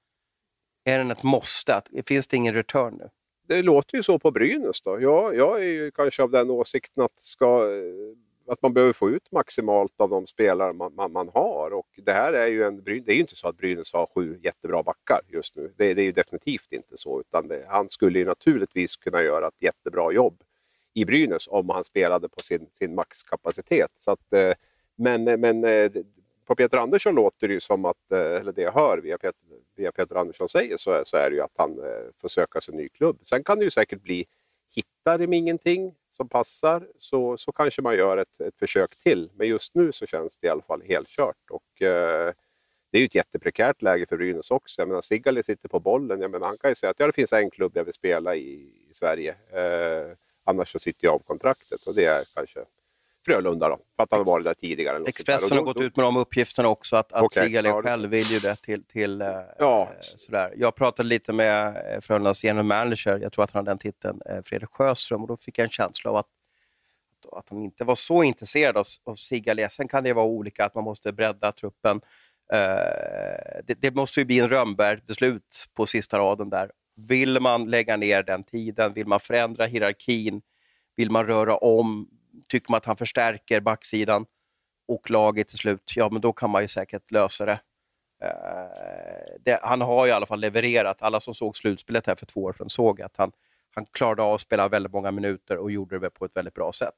[0.84, 1.82] är den ett måste?
[2.06, 3.08] Finns det ingen return nu?
[3.48, 4.82] Det låter ju så på Brynäs.
[4.82, 5.00] Då.
[5.00, 8.16] Jag, jag är ju kanske av den åsikten att ska eh,
[8.46, 11.70] att man behöver få ut maximalt av de spelare man, man, man, har.
[11.72, 14.38] Och det här är ju en, det är ju inte så att Brynäs har sju
[14.42, 15.72] jättebra backar just nu.
[15.76, 17.20] Det, det är ju definitivt inte så.
[17.20, 20.42] Utan det, han skulle ju naturligtvis kunna göra ett jättebra jobb
[20.94, 23.90] i Brynäs om han spelade på sin, sin maxkapacitet.
[23.94, 24.52] Så att, eh,
[24.96, 25.90] men men eh,
[26.44, 29.40] på Peter Andersson låter det ju som att, eh, eller det jag hör via Peter,
[29.76, 31.78] via Peter Andersson säger, så, så är det ju att han
[32.20, 33.18] får söka sig en ny klubb.
[33.22, 34.26] Sen kan det ju säkert bli,
[34.74, 39.30] hittar de ingenting som passar så, så kanske man gör ett, ett försök till.
[39.34, 41.50] Men just nu så känns det i alla fall helt kört.
[41.50, 42.32] Och, eh,
[42.90, 44.80] det är ju ett jätteprekärt läge för Brynäs också.
[44.80, 46.20] Jag menar, Sigali sitter på bollen.
[46.20, 48.36] Jag menar, han kan ju säga att ja, det finns en klubb jag vill spela
[48.36, 49.34] i, i Sverige.
[49.52, 52.64] Eh, annars så sitter jag av kontraktet och det är kanske
[53.24, 55.02] Frölunda då, för att han har varit där tidigare.
[55.06, 58.24] Expressen har gått ut med de uppgifterna också, att, att okay, Sigali ja, själv vill
[58.24, 58.84] ju det till...
[58.84, 59.92] till eh, ja.
[60.00, 60.52] sådär.
[60.56, 64.20] Jag pratade lite med eh, Frölundas general manager, jag tror att han har den titeln,
[64.26, 66.26] eh, Fredrik Sjöström, och då fick jag en känsla av att,
[67.32, 69.68] att han inte var så intresserad av, av Sigali.
[69.70, 72.00] Sen kan det vara olika, att man måste bredda truppen.
[73.64, 76.70] det, det måste ju bli en Rönnberg-beslut på sista raden där.
[76.96, 78.92] Vill man lägga ner den tiden?
[78.92, 80.42] Vill man förändra hierarkin?
[80.96, 82.08] Vill man röra om?
[82.48, 84.26] Tycker man att han förstärker backsidan
[84.88, 87.60] och laget till slut, ja men då kan man ju säkert lösa det.
[88.24, 89.60] Uh, det.
[89.62, 91.02] han har ju i alla fall levererat.
[91.02, 93.32] Alla som såg slutspelet här för två år sedan såg att han,
[93.74, 96.72] han klarade av att spela väldigt många minuter och gjorde det på ett väldigt bra
[96.72, 96.94] sätt.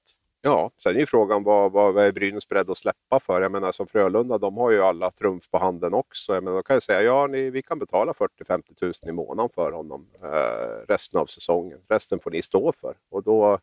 [0.46, 3.42] Ja, sen är ju frågan vad, vad är Brynäs beredd att släppa för?
[3.42, 6.34] Jag menar som Frölunda, de har ju alla trumf på handen också.
[6.34, 9.50] Jag menar, då kan jag säga, ja ni, vi kan betala 40-50 000 i månaden
[9.54, 11.78] för honom eh, resten av säsongen.
[11.88, 12.94] Resten får ni stå för.
[13.10, 13.58] Och då,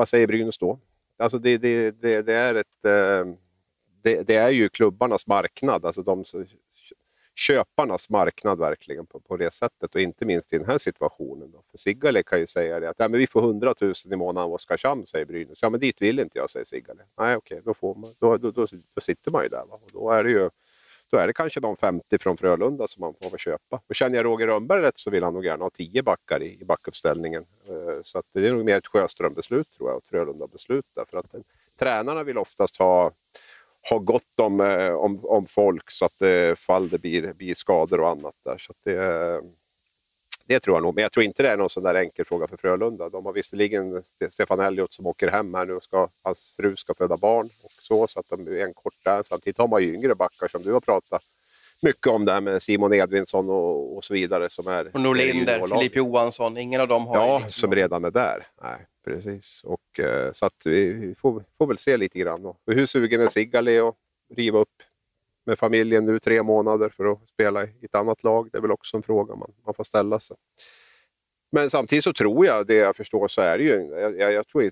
[0.00, 0.78] vad säger Brynäs då?
[1.16, 2.84] Alltså det, det, det, det är ett...
[2.84, 3.34] Eh,
[4.02, 6.24] det, det, är ju klubbarnas marknad, alltså de,
[7.34, 11.50] köparnas marknad verkligen på, på det sättet och inte minst i den här situationen.
[11.50, 11.62] Då.
[11.70, 14.44] För Sigale kan ju säga det att ja, men vi får 100 000 i månaden
[14.44, 15.62] av Oskarshamn, säger Brynäs.
[15.62, 17.02] Ja, men dit vill inte jag, säger Sigale.
[17.18, 19.64] Nej, okej, då, får man, då, då, då, då sitter man ju där.
[19.70, 19.80] Va?
[19.82, 20.50] Och då är det ju
[21.10, 23.80] då är det kanske de 50 från Frölunda som man får köpa.
[23.88, 26.60] Och känner jag Roger Rönnberg rätt så vill han nog gärna ha 10 backar i,
[26.60, 27.44] i backuppställningen.
[27.68, 30.84] Eh, så att det är nog mer ett Sjöström-beslut tror jag, och ett Frölunda-beslut.
[31.10, 31.40] För att eh,
[31.78, 33.12] tränarna vill oftast ha,
[33.90, 38.08] ha gott om, eh, om, om folk så att fall det blir, blir skador och
[38.08, 38.58] annat där.
[38.58, 39.42] Så det,
[40.46, 42.46] det tror jag nog, men jag tror inte det är någon sån där enkel fråga
[42.46, 43.08] för Frölunda.
[43.08, 46.94] De har visserligen Stefan Elliot som åker hem här nu och ska, hans fru ska
[46.94, 49.22] föda barn och så, så att de är en kort där.
[49.22, 51.22] Samtidigt har man ju yngre backar som du har pratat
[51.82, 54.50] mycket om det här med Simon Edvinsson och, och så vidare.
[54.50, 57.16] Som är, och Norlinder, Filip Johansson, ingen av dem har...
[57.16, 58.46] Ja, liksom som redan är där.
[58.62, 59.64] Nej, precis.
[59.64, 62.46] Och, eh, så att vi får, får väl se lite grann.
[62.46, 63.94] Och hur sugen är Sigali att
[64.34, 64.82] riva upp
[65.46, 68.48] med familjen nu tre månader för att spela i ett annat lag?
[68.52, 70.36] Det är väl också en fråga man, man får ställa sig.
[71.52, 73.90] Men samtidigt så tror jag, det jag förstår, så är det ju...
[74.18, 74.70] Jag, jag, tror,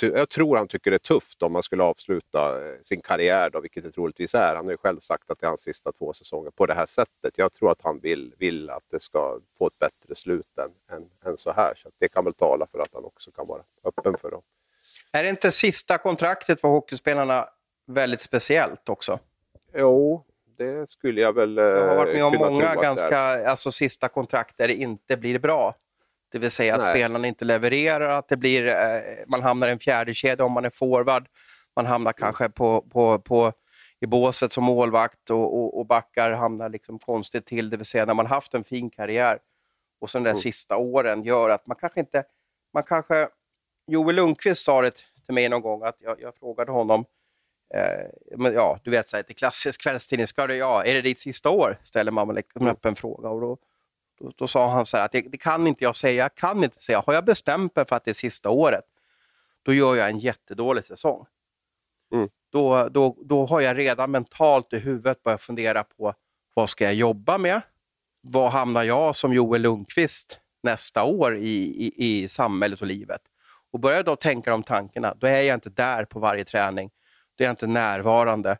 [0.00, 3.60] jag tror han tycker det är tufft om man skulle avsluta eh, sin karriär, då,
[3.60, 4.54] vilket det troligtvis är.
[4.54, 6.86] Han har ju själv sagt att det är hans sista två säsonger på det här
[6.86, 7.38] sättet.
[7.38, 11.10] Jag tror att han vill, vill att det ska få ett bättre slut än, än,
[11.24, 11.74] än så här.
[11.76, 14.40] Så det kan väl tala för att han också kan vara öppen för det.
[15.12, 17.48] Är det inte sista kontraktet för hockeyspelarna
[17.86, 19.18] väldigt speciellt också?
[19.74, 20.24] Jo,
[20.58, 23.18] det skulle jag väl Jag har varit med om många ganska,
[23.50, 25.74] alltså sista kontrakt där det inte blir bra.
[26.32, 26.94] Det vill säga att Nej.
[26.94, 30.64] spelarna inte levererar, att det blir, eh, man hamnar i en fjärde kedja om man
[30.64, 31.28] är forward.
[31.76, 32.18] Man hamnar mm.
[32.18, 33.52] kanske på, på, på,
[34.00, 37.70] i båset som målvakt och, och, och backar hamnar liksom konstigt till.
[37.70, 39.38] Det vill säga när man haft en fin karriär
[40.00, 40.40] och sen de mm.
[40.40, 42.24] sista åren gör att man kanske inte...
[42.74, 43.28] Man kanske,
[43.86, 44.90] Joel Lundqvist sa det
[45.26, 47.04] till mig någon gång, att jag, jag frågade honom,
[47.74, 51.02] eh, men ja, du vet, så här, till klassisk kvällstidning, ska du, ja, är det
[51.02, 51.78] ditt sista år?
[51.84, 53.28] Ställer man liksom en öppen fråga.
[53.28, 53.58] Och då,
[54.20, 56.64] då, då, sa han så här att det, det, kan inte jag säga, jag kan
[56.64, 57.02] inte säga.
[57.06, 58.84] Har jag bestämt mig för att det är sista året,
[59.62, 61.26] då gör jag en jättedålig säsong.
[62.12, 62.28] Mm.
[62.52, 66.14] Då, då, då har jag redan mentalt i huvudet börjat fundera på
[66.54, 67.60] vad ska jag jobba med?
[68.20, 73.20] Var hamnar jag som Joel Lundqvist nästa år i, i, i samhället och livet?
[73.70, 76.90] Och börjar jag då tänka de tankarna, då är jag inte där på varje träning.
[77.36, 78.58] Då är jag inte närvarande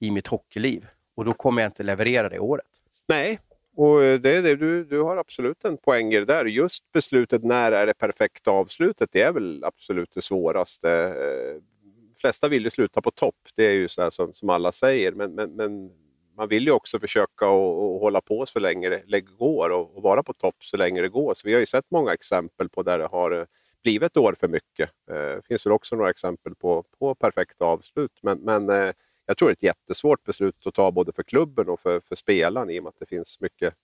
[0.00, 2.66] i mitt hockeyliv och då kommer jag inte leverera det året.
[3.08, 3.38] Nej,
[3.76, 6.44] och eh, det, det, du, du har absolut en poäng i det där.
[6.44, 11.14] Just beslutet när är det perfekta avslutet, det är väl absolut det svåraste.
[12.14, 15.12] De flesta vill ju sluta på topp, det är ju så som, som alla säger.
[15.12, 15.90] Men, men, men,
[16.36, 20.22] man vill ju också försöka att hålla på så länge det går och, och, vara
[20.22, 21.34] på topp så länge det går.
[21.34, 23.44] Så vi har ju sett många exempel på där det har eh,
[23.82, 24.90] blivit ett år för mycket.
[25.06, 28.18] Det finns väl också några exempel på, på perfekta avslut.
[28.22, 28.92] Men, men
[29.26, 32.16] jag tror det är ett jättesvårt beslut att ta både för klubben och för, för
[32.16, 33.74] spelaren i och med att det finns mycket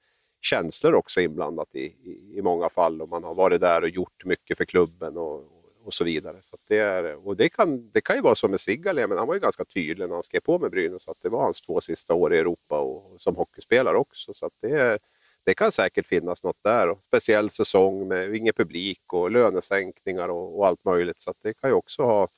[0.40, 4.24] känslor också inblandat i, i, i många fall och man har varit där och gjort
[4.24, 5.44] mycket för klubben och,
[5.84, 6.36] och så vidare.
[6.40, 9.26] Så det, är, och det, kan, det kan ju vara som med Sigale, men han
[9.26, 11.80] var ju ganska tydlig när han skrev på med Brynäs att det var hans två
[11.80, 14.34] sista år i Europa och, och som hockeyspelare också.
[14.34, 14.98] Så det,
[15.44, 16.88] det kan säkert finnas något där.
[16.88, 21.20] Och speciell säsong med ingen publik och lönesänkningar och, och allt möjligt.
[21.20, 22.28] Så det kan ju också ha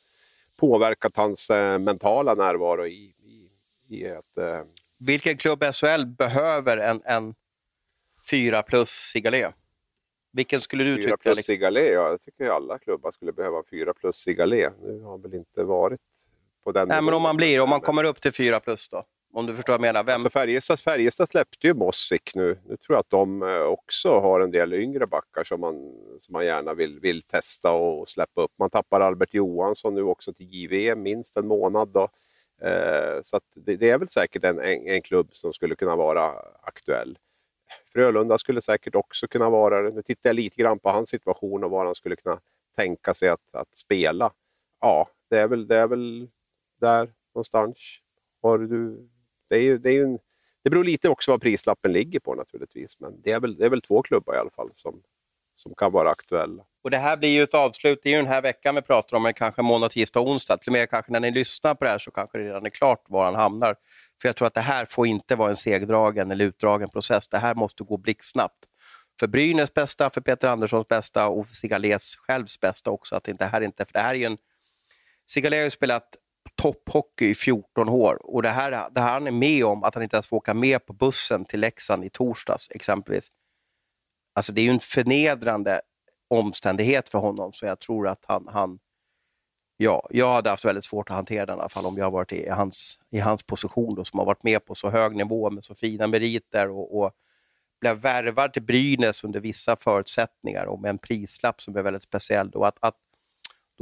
[0.63, 3.51] påverkat hans eh, mentala närvaro i, i,
[3.89, 4.39] i ett...
[4.39, 4.61] Eh...
[4.99, 7.35] Vilken klubb SHL behöver en, en
[8.31, 9.53] 4 plus Sigalé?
[10.33, 11.09] Vilken skulle du 4 tycka?
[11.09, 11.53] 4 plus liksom?
[11.53, 11.93] Sigalé?
[11.93, 14.71] Ja, jag tycker alla klubbar skulle behöva 4 plus Sigalé.
[14.83, 16.01] Nu har väl inte varit
[16.65, 19.05] på den Nej, men om man blir, om man kommer upp till 4 plus då?
[19.35, 20.05] Om du förstår vad jag menar.
[20.05, 20.15] Vem...
[20.15, 22.59] Alltså Färjestad, Färjestad släppte ju Mossik nu.
[22.65, 25.75] Nu tror jag att de eh, också har en del yngre backar som man,
[26.19, 28.53] som man gärna vill, vill testa och släppa upp.
[28.59, 31.89] Man tappar Albert Johansson nu också till JVM, minst en månad.
[31.89, 32.09] Då.
[32.63, 36.33] Eh, så det, det, är väl säkert en, en, en, klubb som skulle kunna vara
[36.63, 37.19] aktuell.
[37.93, 39.91] Frölunda skulle säkert också kunna vara det.
[39.91, 42.41] Nu tittar jag lite grann på hans situation och var han skulle kunna
[42.77, 44.33] tänka sig att, att spela.
[44.81, 46.29] Ja, det är väl, det är väl
[46.81, 47.79] där någonstans.
[48.43, 49.09] Har du
[49.53, 50.19] det, är ju, det, är ju en,
[50.65, 53.71] det beror lite också vad prislappen ligger på naturligtvis, men det är väl, det är
[53.71, 55.03] väl två klubbar i alla fall som,
[55.55, 56.65] som kan vara aktuella.
[56.85, 59.17] Och Det här blir ju ett avslut, det är ju den här veckan vi pratar
[59.17, 60.57] om, men kanske måndag, tisdag, onsdag.
[60.57, 62.71] Till och med kanske när ni lyssnar på det här så kanske det redan är
[62.71, 63.77] klart var han hamnar.
[64.23, 67.29] För jag tror att det här får inte vara en segdragen eller utdragen process.
[67.29, 68.65] Det här måste gå blixtsnabbt.
[69.21, 73.17] För Brynäs bästa, för Peter Anderssons bästa och för Sigalés självs bästa också.
[73.17, 74.39] Att det här inte, för det här är ju en...
[75.27, 76.17] Sigalé har ju spelat
[76.63, 78.19] topphockey i 14 år.
[78.23, 80.55] Och det här, det här han är med om, att han inte ens får åka
[80.55, 83.29] med på bussen till Leksand i torsdags exempelvis.
[84.35, 85.81] Alltså det är ju en förnedrande
[86.29, 88.79] omständighet för honom, så jag tror att han, han
[89.77, 92.33] ja, jag hade haft väldigt svårt att hantera den i alla fall om jag varit
[92.33, 95.65] i hans, i hans position då, som har varit med på så hög nivå med
[95.65, 97.13] så fina meriter och, och
[97.81, 102.51] blev värvad till Brynäs under vissa förutsättningar och med en prislapp som är väldigt speciell.
[102.51, 102.65] Då.
[102.65, 102.97] Att, att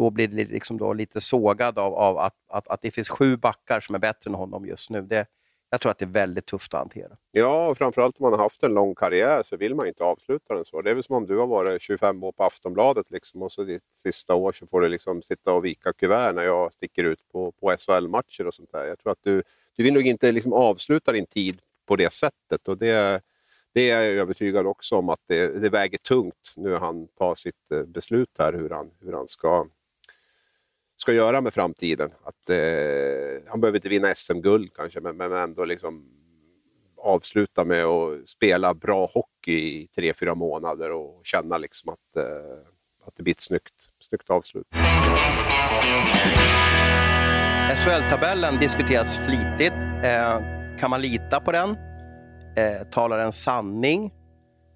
[0.00, 3.36] då blir det liksom då lite sågad av, av att, att, att, det finns sju
[3.36, 5.02] backar som är bättre än honom just nu.
[5.02, 5.26] Det,
[5.70, 7.16] jag tror att det är väldigt tufft att hantera.
[7.30, 10.54] Ja, och framförallt om man har haft en lång karriär så vill man inte avsluta
[10.54, 10.82] den så.
[10.82, 13.64] Det är väl som om du har varit 25 år på Aftonbladet liksom, och så
[13.64, 17.28] ditt sista år så får du liksom sitta och vika kuvert när jag sticker ut
[17.32, 18.84] på, på SHL-matcher och sånt där.
[18.84, 19.42] Jag tror att du,
[19.76, 22.68] du vill nog inte liksom avsluta din tid på det sättet.
[22.68, 23.22] Och det,
[23.74, 27.70] det är jag övertygad också om att det, det väger tungt nu han tar sitt
[27.70, 29.66] eh, beslut här hur han, hur han ska
[31.00, 32.10] ska göra med framtiden.
[32.22, 36.04] Att, eh, han behöver inte vinna SM-guld kanske, men, men ändå liksom
[37.02, 42.24] avsluta med att spela bra hockey i tre, fyra månader och känna liksom att, eh,
[43.06, 44.66] att det blir ett snyggt, snyggt avslut.
[47.74, 49.72] SHL-tabellen diskuteras flitigt.
[50.04, 50.40] Eh,
[50.78, 51.76] kan man lita på den?
[52.56, 54.12] Eh, talar den sanning?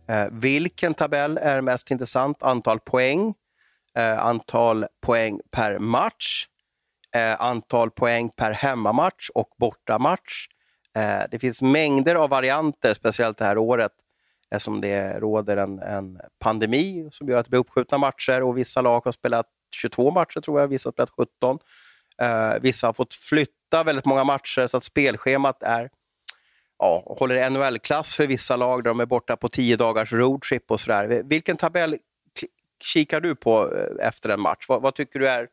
[0.08, 2.42] Eh, vilken tabell är mest intressant?
[2.42, 3.34] Antal poäng?
[3.98, 6.46] Eh, antal poäng per match?
[7.14, 10.46] Eh, antal poäng per hemmamatch och bortamatch?
[10.96, 13.92] Eh, det finns mängder av varianter, speciellt det här året,
[14.50, 18.58] eh, eftersom det råder en, en, pandemi som gör att det blir uppskjutna matcher och
[18.58, 21.58] vissa lag har spelat 22 matcher, tror jag, vissa har spelat 17.
[22.22, 25.90] Eh, vissa har fått flytta väldigt många matcher, så att spelschemat är
[26.78, 30.80] ja, håller NHL-klass för vissa lag där de är borta på tio dagars roadtrip och
[30.80, 31.22] sådär.
[31.24, 31.98] Vilken tabell
[32.84, 34.64] kikar du på eh, efter en match?
[34.68, 35.48] Vad, vad tycker du är,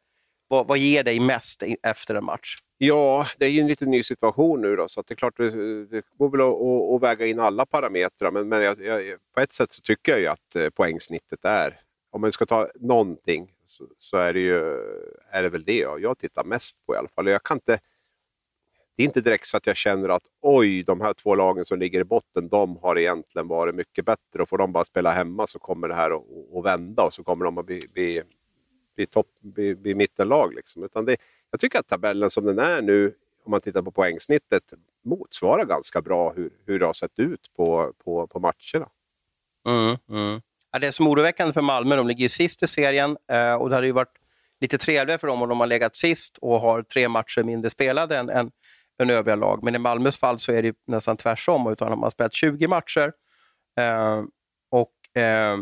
[0.48, 2.56] vad, vad, ger dig mest efter en match?
[2.78, 5.86] Ja, det är ju en lite ny situation nu då, så det är klart det,
[5.86, 8.32] det går väl att, att, väga in alla parametrar.
[8.32, 11.80] Men, men jag, jag, på ett sätt så tycker jag ju att eh, poängsnittet är,
[12.12, 14.60] om man ska ta någonting, så, så är, det ju,
[15.32, 17.28] är det väl det jag, jag tittar mest på i alla fall.
[17.28, 17.80] Jag kan inte,
[18.96, 21.80] det är inte direkt så att jag känner att oj, de här två lagen som
[21.80, 25.48] ligger i botten, de har egentligen varit mycket bättre och får de bara spela hemma
[25.48, 26.24] så kommer det här att,
[26.56, 28.22] att vända och så kommer de att bli, bli,
[28.96, 30.54] bli, topp, bli, bli mittenlag.
[30.54, 30.84] Liksom.
[30.84, 31.18] Utan det,
[31.52, 33.14] jag tycker att tabellen som den är nu,
[33.44, 34.74] om man tittar på poängsnittet,
[35.04, 38.90] motsvarar ganska bra hur, hur det har sett ut på, på, på matcherna.
[39.68, 40.42] Mm, mm.
[40.72, 43.70] Ja, det är som oroväckande för Malmö, de ligger ju sist i serien eh, och
[43.70, 44.18] det hade ju varit
[44.62, 48.18] lite trevligare för dem om de har legat sist och har tre matcher mindre spelade
[48.18, 48.52] än, än,
[49.02, 49.64] än övriga lag.
[49.64, 53.12] Men i Malmös fall så är det nästan tvärtom, utan de har spelat 20 matcher
[53.80, 54.24] eh,
[54.72, 55.54] och eh,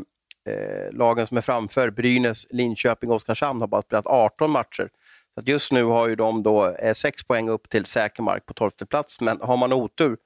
[0.53, 4.89] eh, lagen som är framför, Brynäs, Linköping och Oskarshamn, har bara spelat 18 matcher.
[5.35, 8.53] Så just nu har ju de då eh, sex poäng upp till säker mark på
[8.53, 10.17] 12 plats, men har man otur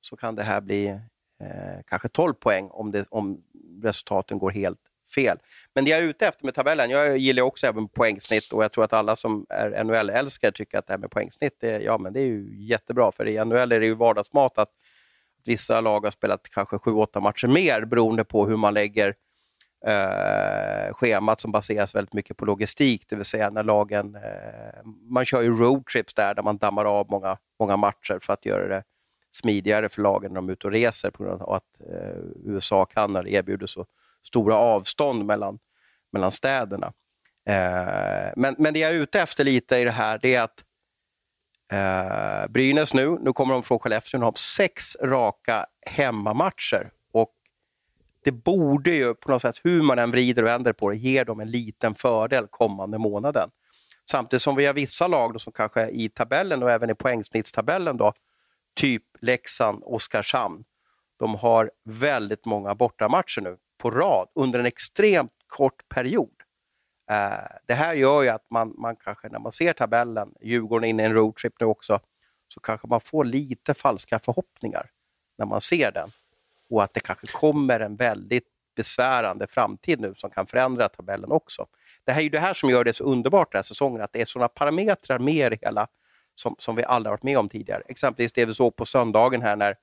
[0.00, 0.86] så kan det här bli
[1.40, 3.42] eh, kanske 12 poäng om, det, om
[3.82, 5.38] resultaten går helt fel.
[5.74, 8.72] Men det jag är ute efter med tabellen, jag gillar också även poängsnitt och jag
[8.72, 12.12] tror att alla som är NHL-älskare tycker att det här med poängsnitt, det, ja, men
[12.12, 13.12] det är ju jättebra.
[13.12, 14.70] För i NHL är det ju vardagsmat att
[15.44, 19.14] vissa lag har spelat kanske 7-8 matcher mer beroende på hur man lägger
[19.86, 24.14] eh, schemat som baseras väldigt mycket på logistik, det vill säga när lagen...
[24.14, 28.46] Eh, man kör ju roadtrips där, där man dammar av många, många matcher för att
[28.46, 28.82] göra det
[29.32, 32.82] smidigare för lagen när de är ute och reser på grund av att eh, USA
[32.82, 33.86] och Kanada erbjuder så
[34.26, 35.58] stora avstånd mellan,
[36.12, 36.92] mellan städerna.
[37.48, 40.64] Eh, men, men det jag är ute efter lite i det här, det är att
[41.72, 46.90] eh, Brynäs nu, nu kommer de från Skellefteå, de har sex raka hemmamatcher.
[47.12, 47.32] Och
[48.24, 51.24] det borde ju på något sätt, hur man än vrider och vänder på det, ge
[51.24, 53.50] dem en liten fördel kommande månaden.
[54.10, 57.96] Samtidigt som vi har vissa lag då, som kanske i tabellen och även i poängsnittstabellen,
[57.96, 58.12] då,
[58.76, 60.64] typ Leksand, Oskarshamn,
[61.18, 66.32] de har väldigt många bortamatcher nu på rad under en extremt kort period.
[67.10, 71.02] Eh, det här gör ju att man, man kanske, när man ser tabellen, Djurgården inne
[71.02, 72.00] i en roadtrip nu också,
[72.48, 74.90] så kanske man får lite falska förhoppningar
[75.38, 76.10] när man ser den.
[76.70, 81.66] Och att det kanske kommer en väldigt besvärande framtid nu som kan förändra tabellen också.
[82.04, 84.12] Det här är ju det här som gör det så underbart den här säsongen, att
[84.12, 85.88] det är sådana parametrar med det hela
[86.34, 87.82] som, som vi aldrig varit med om tidigare.
[87.88, 89.76] Exempelvis det vi såg på söndagen här när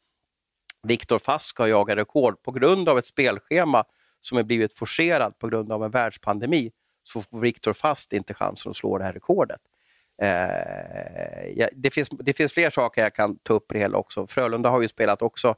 [0.85, 3.83] Viktor Fast ska jaga rekord på grund av ett spelschema
[4.21, 6.71] som är blivit forcerat på grund av en världspandemi
[7.03, 9.61] så får Viktor Fast inte chansen att slå det här rekordet.
[10.21, 13.97] Eh, ja, det, finns, det finns fler saker jag kan ta upp i det hela
[13.97, 14.27] också.
[14.27, 15.55] Frölunda har ju spelat också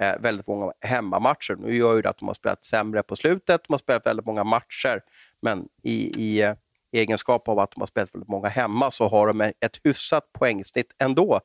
[0.00, 1.56] eh, väldigt många hemmamatcher.
[1.58, 4.26] Nu gör ju det att de har spelat sämre på slutet, de har spelat väldigt
[4.26, 5.00] många matcher,
[5.42, 6.54] men i, i eh,
[6.92, 10.92] egenskap av att de har spelat väldigt många hemma så har de ett hyfsat poängsnitt
[10.98, 11.40] ändå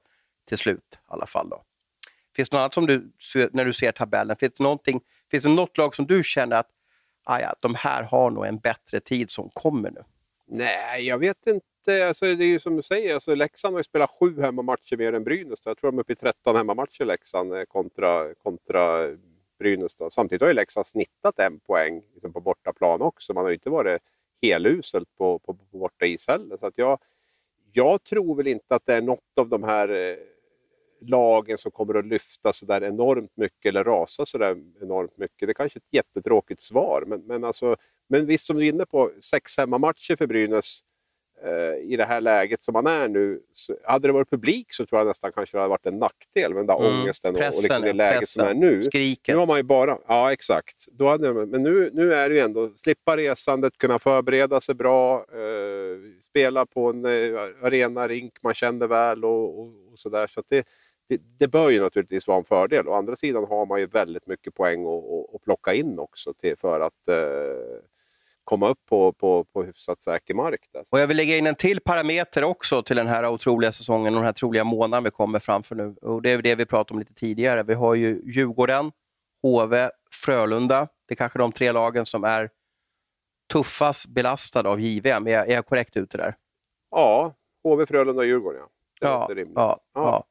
[0.48, 1.50] till slut i alla fall.
[1.50, 1.64] Då.
[2.42, 3.12] Finns det något annat som du,
[3.52, 5.00] när du ser tabellen, finns det,
[5.32, 6.70] finns det något lag som du känner att
[7.24, 10.04] ah, ja, de här har nog en bättre tid som kommer nu?
[10.48, 12.08] Nej, jag vet inte.
[12.08, 15.14] Alltså, det är ju som du säger, alltså, Leksand har ju spelat sju hemmamatcher mer
[15.14, 15.60] än Brynäs.
[15.66, 19.16] Jag tror de är uppe i 13 hemmamatcher Leksand eh, kontra, kontra eh,
[19.60, 19.96] Brynäs.
[19.96, 20.10] Då.
[20.10, 23.34] Samtidigt har ju Leksand snittat en poäng liksom på bortaplan också.
[23.34, 24.02] Man har ju inte varit
[24.42, 26.58] heluselt på, på, på borta is heller.
[26.58, 27.00] Så att jag,
[27.72, 30.16] jag tror väl inte att det är något av de här eh,
[31.02, 35.48] lagen som kommer att lyfta så där enormt mycket eller rasa så där enormt mycket.
[35.48, 37.76] Det är kanske är ett jättetråkigt svar, men, men, alltså,
[38.10, 40.82] men visst som du är inne på, sex hemmamatcher för Brynäs
[41.44, 43.42] eh, i det här läget som man är nu.
[43.54, 46.54] Så, hade det varit publik så tror jag nästan kanske det hade varit en nackdel
[46.54, 47.02] med den där mm.
[47.02, 48.84] ångesten pressen, och, och liksom det läget pressen, som är nu.
[48.84, 49.34] Skriket.
[49.34, 50.88] Nu har man ju bara, ja exakt.
[50.92, 55.18] Då hade, men nu, nu är det ju ändå slippa resandet, kunna förbereda sig bra,
[55.18, 60.28] eh, spela på en eh, arena, rink man känner väl och, och, och sådär.
[60.28, 60.68] Så, så det,
[61.18, 62.88] det, bör ju naturligtvis vara en fördel.
[62.88, 64.86] Å andra sidan har man ju väldigt mycket poäng
[65.36, 67.84] att, plocka in också till, för att eh,
[68.44, 70.68] komma upp på, på, på hyfsat säker mark.
[70.74, 70.84] Där.
[70.92, 74.20] Och jag vill lägga in en till parameter också till den här otroliga säsongen och
[74.20, 75.96] den här troliga månaden vi kommer framför nu.
[76.02, 77.64] Och Det är det vi pratade om lite tidigare.
[77.64, 78.92] Vi har ju Djurgården,
[79.42, 80.88] HV, Frölunda.
[81.08, 82.50] Det är kanske de tre lagen som är
[83.54, 85.28] tuffast belastade av JVM.
[85.28, 86.36] Är jag, är jag korrekt ute där?
[86.92, 87.34] Ja,
[87.64, 88.62] HV, Frölunda och Djurgården.
[89.00, 89.56] Ja, det ja, rimligt.
[89.56, 90.26] Ja, ja.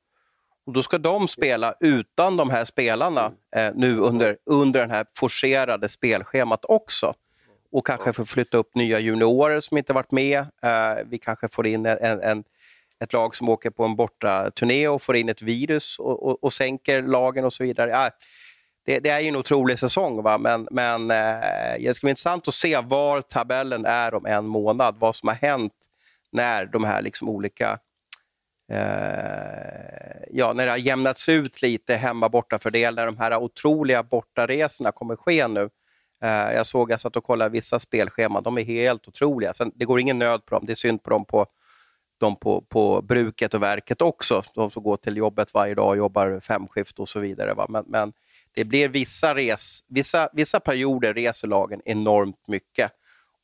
[0.71, 5.07] Och då ska de spela utan de här spelarna eh, nu under, under den här
[5.17, 7.15] forcerade spelschemat också.
[7.73, 10.39] Och kanske få flytta upp nya juniorer som inte varit med.
[10.39, 12.45] Eh, vi kanske får in en, en,
[13.01, 16.45] ett lag som åker på en borta turné och får in ett virus och, och,
[16.45, 17.91] och sänker lagen och så vidare.
[17.91, 18.11] Ja,
[18.87, 20.39] det, det, är ju en otrolig säsong, va?
[20.39, 24.97] men, men eh, det ska bli intressant att se var tabellen är om en månad.
[24.99, 25.75] Vad som har hänt
[26.33, 27.90] när de här liksom olika eh,
[28.71, 34.03] Eh, ja, när det har jämnats ut lite hemma borta fördel, när de här otroliga
[34.03, 35.71] bortaresorna kommer ske nu.
[36.23, 39.55] Eh, jag såg, jag satt och kollade vissa spelscheman, de är helt otroliga.
[39.55, 41.47] Sen, det går ingen nöd på dem, det är synd på dem på,
[42.19, 44.43] de på, på bruket och verket också.
[44.55, 47.55] De som går till jobbet varje dag och jobbar femskift och så vidare.
[47.55, 47.67] Va?
[47.69, 48.13] Men, men
[48.55, 52.93] det blir vissa, res, vissa, vissa perioder reser lagen enormt mycket.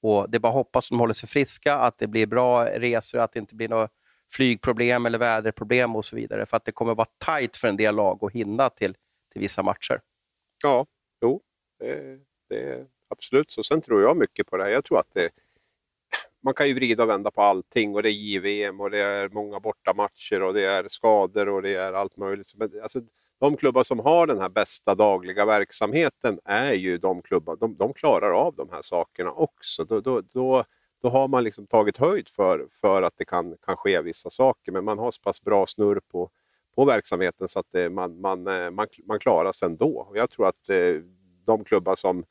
[0.03, 2.65] Och Det är bara att hoppas att de håller sig friska, att det blir bra
[2.65, 3.89] resor, att det inte blir några
[4.37, 6.47] flygproblem eller väderproblem och så vidare.
[6.47, 8.97] För att det kommer vara tajt för en del lag att hinna till,
[9.33, 10.01] till vissa matcher.
[10.63, 10.87] Ja,
[11.23, 11.43] jo,
[11.79, 12.19] det,
[12.49, 13.63] det är absolut så.
[13.63, 14.71] Sen tror jag mycket på det här.
[14.71, 15.31] Jag tror att det,
[16.43, 19.29] man kan ju vrida och vända på allting och det är JVM och det är
[19.29, 22.53] många bortamatcher och det är skador och det är allt möjligt.
[22.55, 23.01] Men alltså,
[23.41, 27.93] de klubbar som har den här bästa dagliga verksamheten är ju de klubbar, de, de
[27.93, 29.85] klarar av de här sakerna också.
[29.85, 30.65] Då, då, då,
[31.03, 34.73] då har man liksom tagit höjd för, för att det kan, kan ske vissa saker,
[34.73, 36.31] men man har så pass bra snurr på,
[36.75, 40.13] på verksamheten så att det, man, man, eh, man, man klarar sig ändå.
[40.15, 40.95] Jag tror att eh,
[41.45, 42.25] de klubbar som,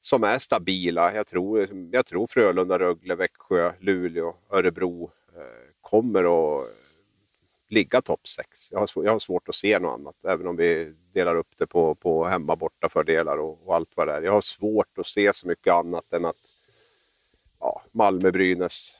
[0.00, 5.10] som är stabila, jag tror, jag tror Frölunda, Rögle, Växjö, Luleå, Örebro
[5.80, 6.68] kommer att
[7.68, 8.72] ligga topp 6.
[8.72, 11.66] Jag har, jag har svårt att se något annat, även om vi delar upp det
[11.66, 14.22] på, på hemma borta fördelar och, och allt vad det är.
[14.22, 16.36] Jag har svårt att se så mycket annat än att
[17.64, 18.96] ja, Malmö, Brynäs,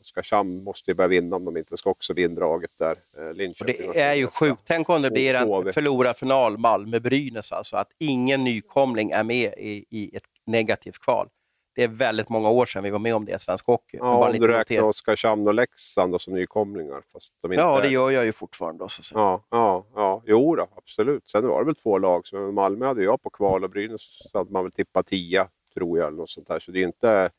[0.00, 2.96] Oskarshamn måste ju börja vinna om de inte ska också bli indraget där.
[3.18, 4.62] Eh, Linköping det är ju sjukt.
[4.66, 10.16] Tänk om det blir en förlorarfinal Malmö-Brynäs, alltså att ingen nykomling är med i, i
[10.16, 11.28] ett negativt kval
[11.74, 13.96] det är väldigt många år sedan vi var med om det i svensk hockey.
[13.96, 17.02] Ja, om du räknar Oskarshamn och Leksand som nykomlingar.
[17.12, 18.88] Fast de inte ja, det gör jag ju fortfarande.
[18.88, 21.28] Så ja, ja, ja, jo då, absolut.
[21.28, 22.26] Sen var det väl två lag.
[22.26, 26.06] Som, Malmö hade jag på kval och Brynäs hade man väl tippat tia, tror jag.
[26.06, 26.60] Eller något sånt där.
[26.60, 27.30] Så det är inte...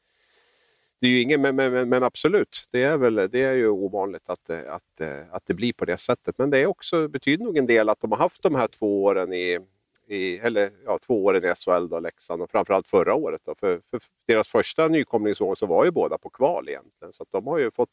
[1.02, 4.30] Det är ju ingen, men, men, men, absolut, det är, väl, det är ju ovanligt
[4.30, 6.38] att, eh, att, eh, att det blir på det sättet.
[6.38, 9.04] Men det är också, betyder nog en del att de har haft de här två
[9.04, 9.60] åren i,
[10.08, 13.41] i, eller ja, två åren i SHL, då, Leksand, och framförallt förra året.
[13.45, 17.47] Då, för, för deras första nykomlingsår så var ju båda på kval egentligen, så de
[17.47, 17.89] har ju fått,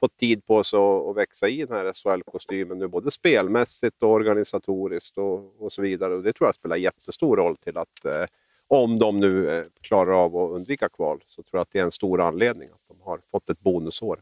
[0.00, 4.10] fått tid på sig att, att växa i den här SHL-kostymen nu, både spelmässigt och
[4.10, 6.14] organisatoriskt och, och så vidare.
[6.14, 8.24] Och det tror jag spelar jättestor roll till att eh,
[8.70, 11.84] om de nu eh, klarar av att undvika kval, så tror jag att det är
[11.84, 14.20] en stor anledning att de har fått ett bonusår.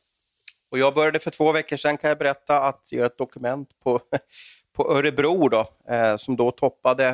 [0.71, 4.01] Och jag började för två veckor sedan, kan jag berätta, att göra ett dokument på
[4.79, 7.09] på Örebro då, eh, som då toppade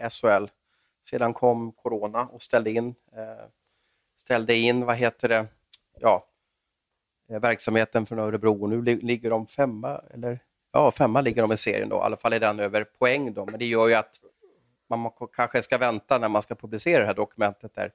[0.00, 0.46] eh, SHL.
[1.10, 3.46] Sedan kom corona och ställde in, eh,
[4.16, 5.46] ställde in vad heter det,
[5.98, 6.26] ja,
[7.30, 8.66] eh, verksamheten från Örebro.
[8.66, 10.38] Nu li ligger de femma, eller
[10.72, 11.96] ja, femma ligger de i serien då.
[11.96, 13.46] I alla fall är den över poäng då.
[13.46, 14.20] Men det gör ju att
[14.96, 17.92] man kanske ska vänta när man ska publicera det här dokumentet där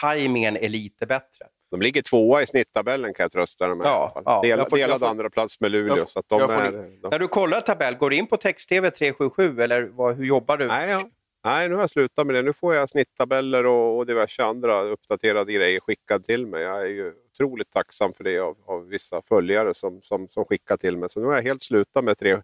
[0.00, 1.46] tajmingen är lite bättre.
[1.70, 3.86] De ligger tvåa i snitttabellen kan jag trösta dem med.
[3.86, 5.96] Ja, ja, Del, får, delad får, andra plats med Luleå.
[5.96, 6.72] Får, så de är,
[7.02, 7.08] de...
[7.10, 10.66] När du kollar tabell, går du in på text-tv 377 eller vad, hur jobbar du?
[10.66, 11.08] Nej, ja.
[11.44, 12.42] Nej, nu har jag slutat med det.
[12.42, 16.62] Nu får jag snitttabeller och, och diverse andra uppdaterade grejer skickade till mig.
[16.62, 20.76] Jag är ju otroligt tacksam för det av, av vissa följare som, som, som skickar
[20.76, 21.10] till mig.
[21.10, 22.42] Så nu har jag helt slutat med 3,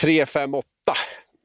[0.00, 0.66] 3 5, 8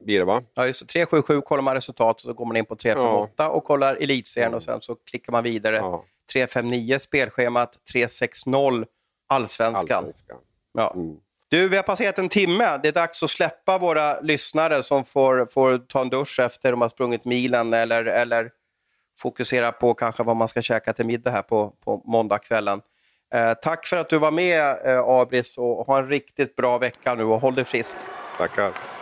[0.04, 0.42] blir det va?
[0.54, 3.48] Ja, just 377 kollar man resultat så går man in på 358 ja.
[3.48, 5.76] och kollar elitserien och sen så klickar man vidare.
[5.76, 6.04] Ja.
[6.32, 8.50] 359 spelschemat, 360
[9.28, 9.96] allsvenskan.
[9.96, 10.36] allsvenskan.
[10.72, 10.92] Ja.
[10.94, 11.16] Mm.
[11.50, 12.78] Du, vi har passerat en timme.
[12.82, 16.80] Det är dags att släppa våra lyssnare som får, får ta en dusch efter de
[16.80, 18.50] har sprungit milen eller, eller
[19.18, 22.80] fokusera på kanske vad man ska käka till middag här på, på måndagskvällen.
[23.34, 27.14] Eh, tack för att du var med, eh, Abris, och ha en riktigt bra vecka
[27.14, 27.96] nu och håll dig frisk.
[28.38, 28.97] Tackar.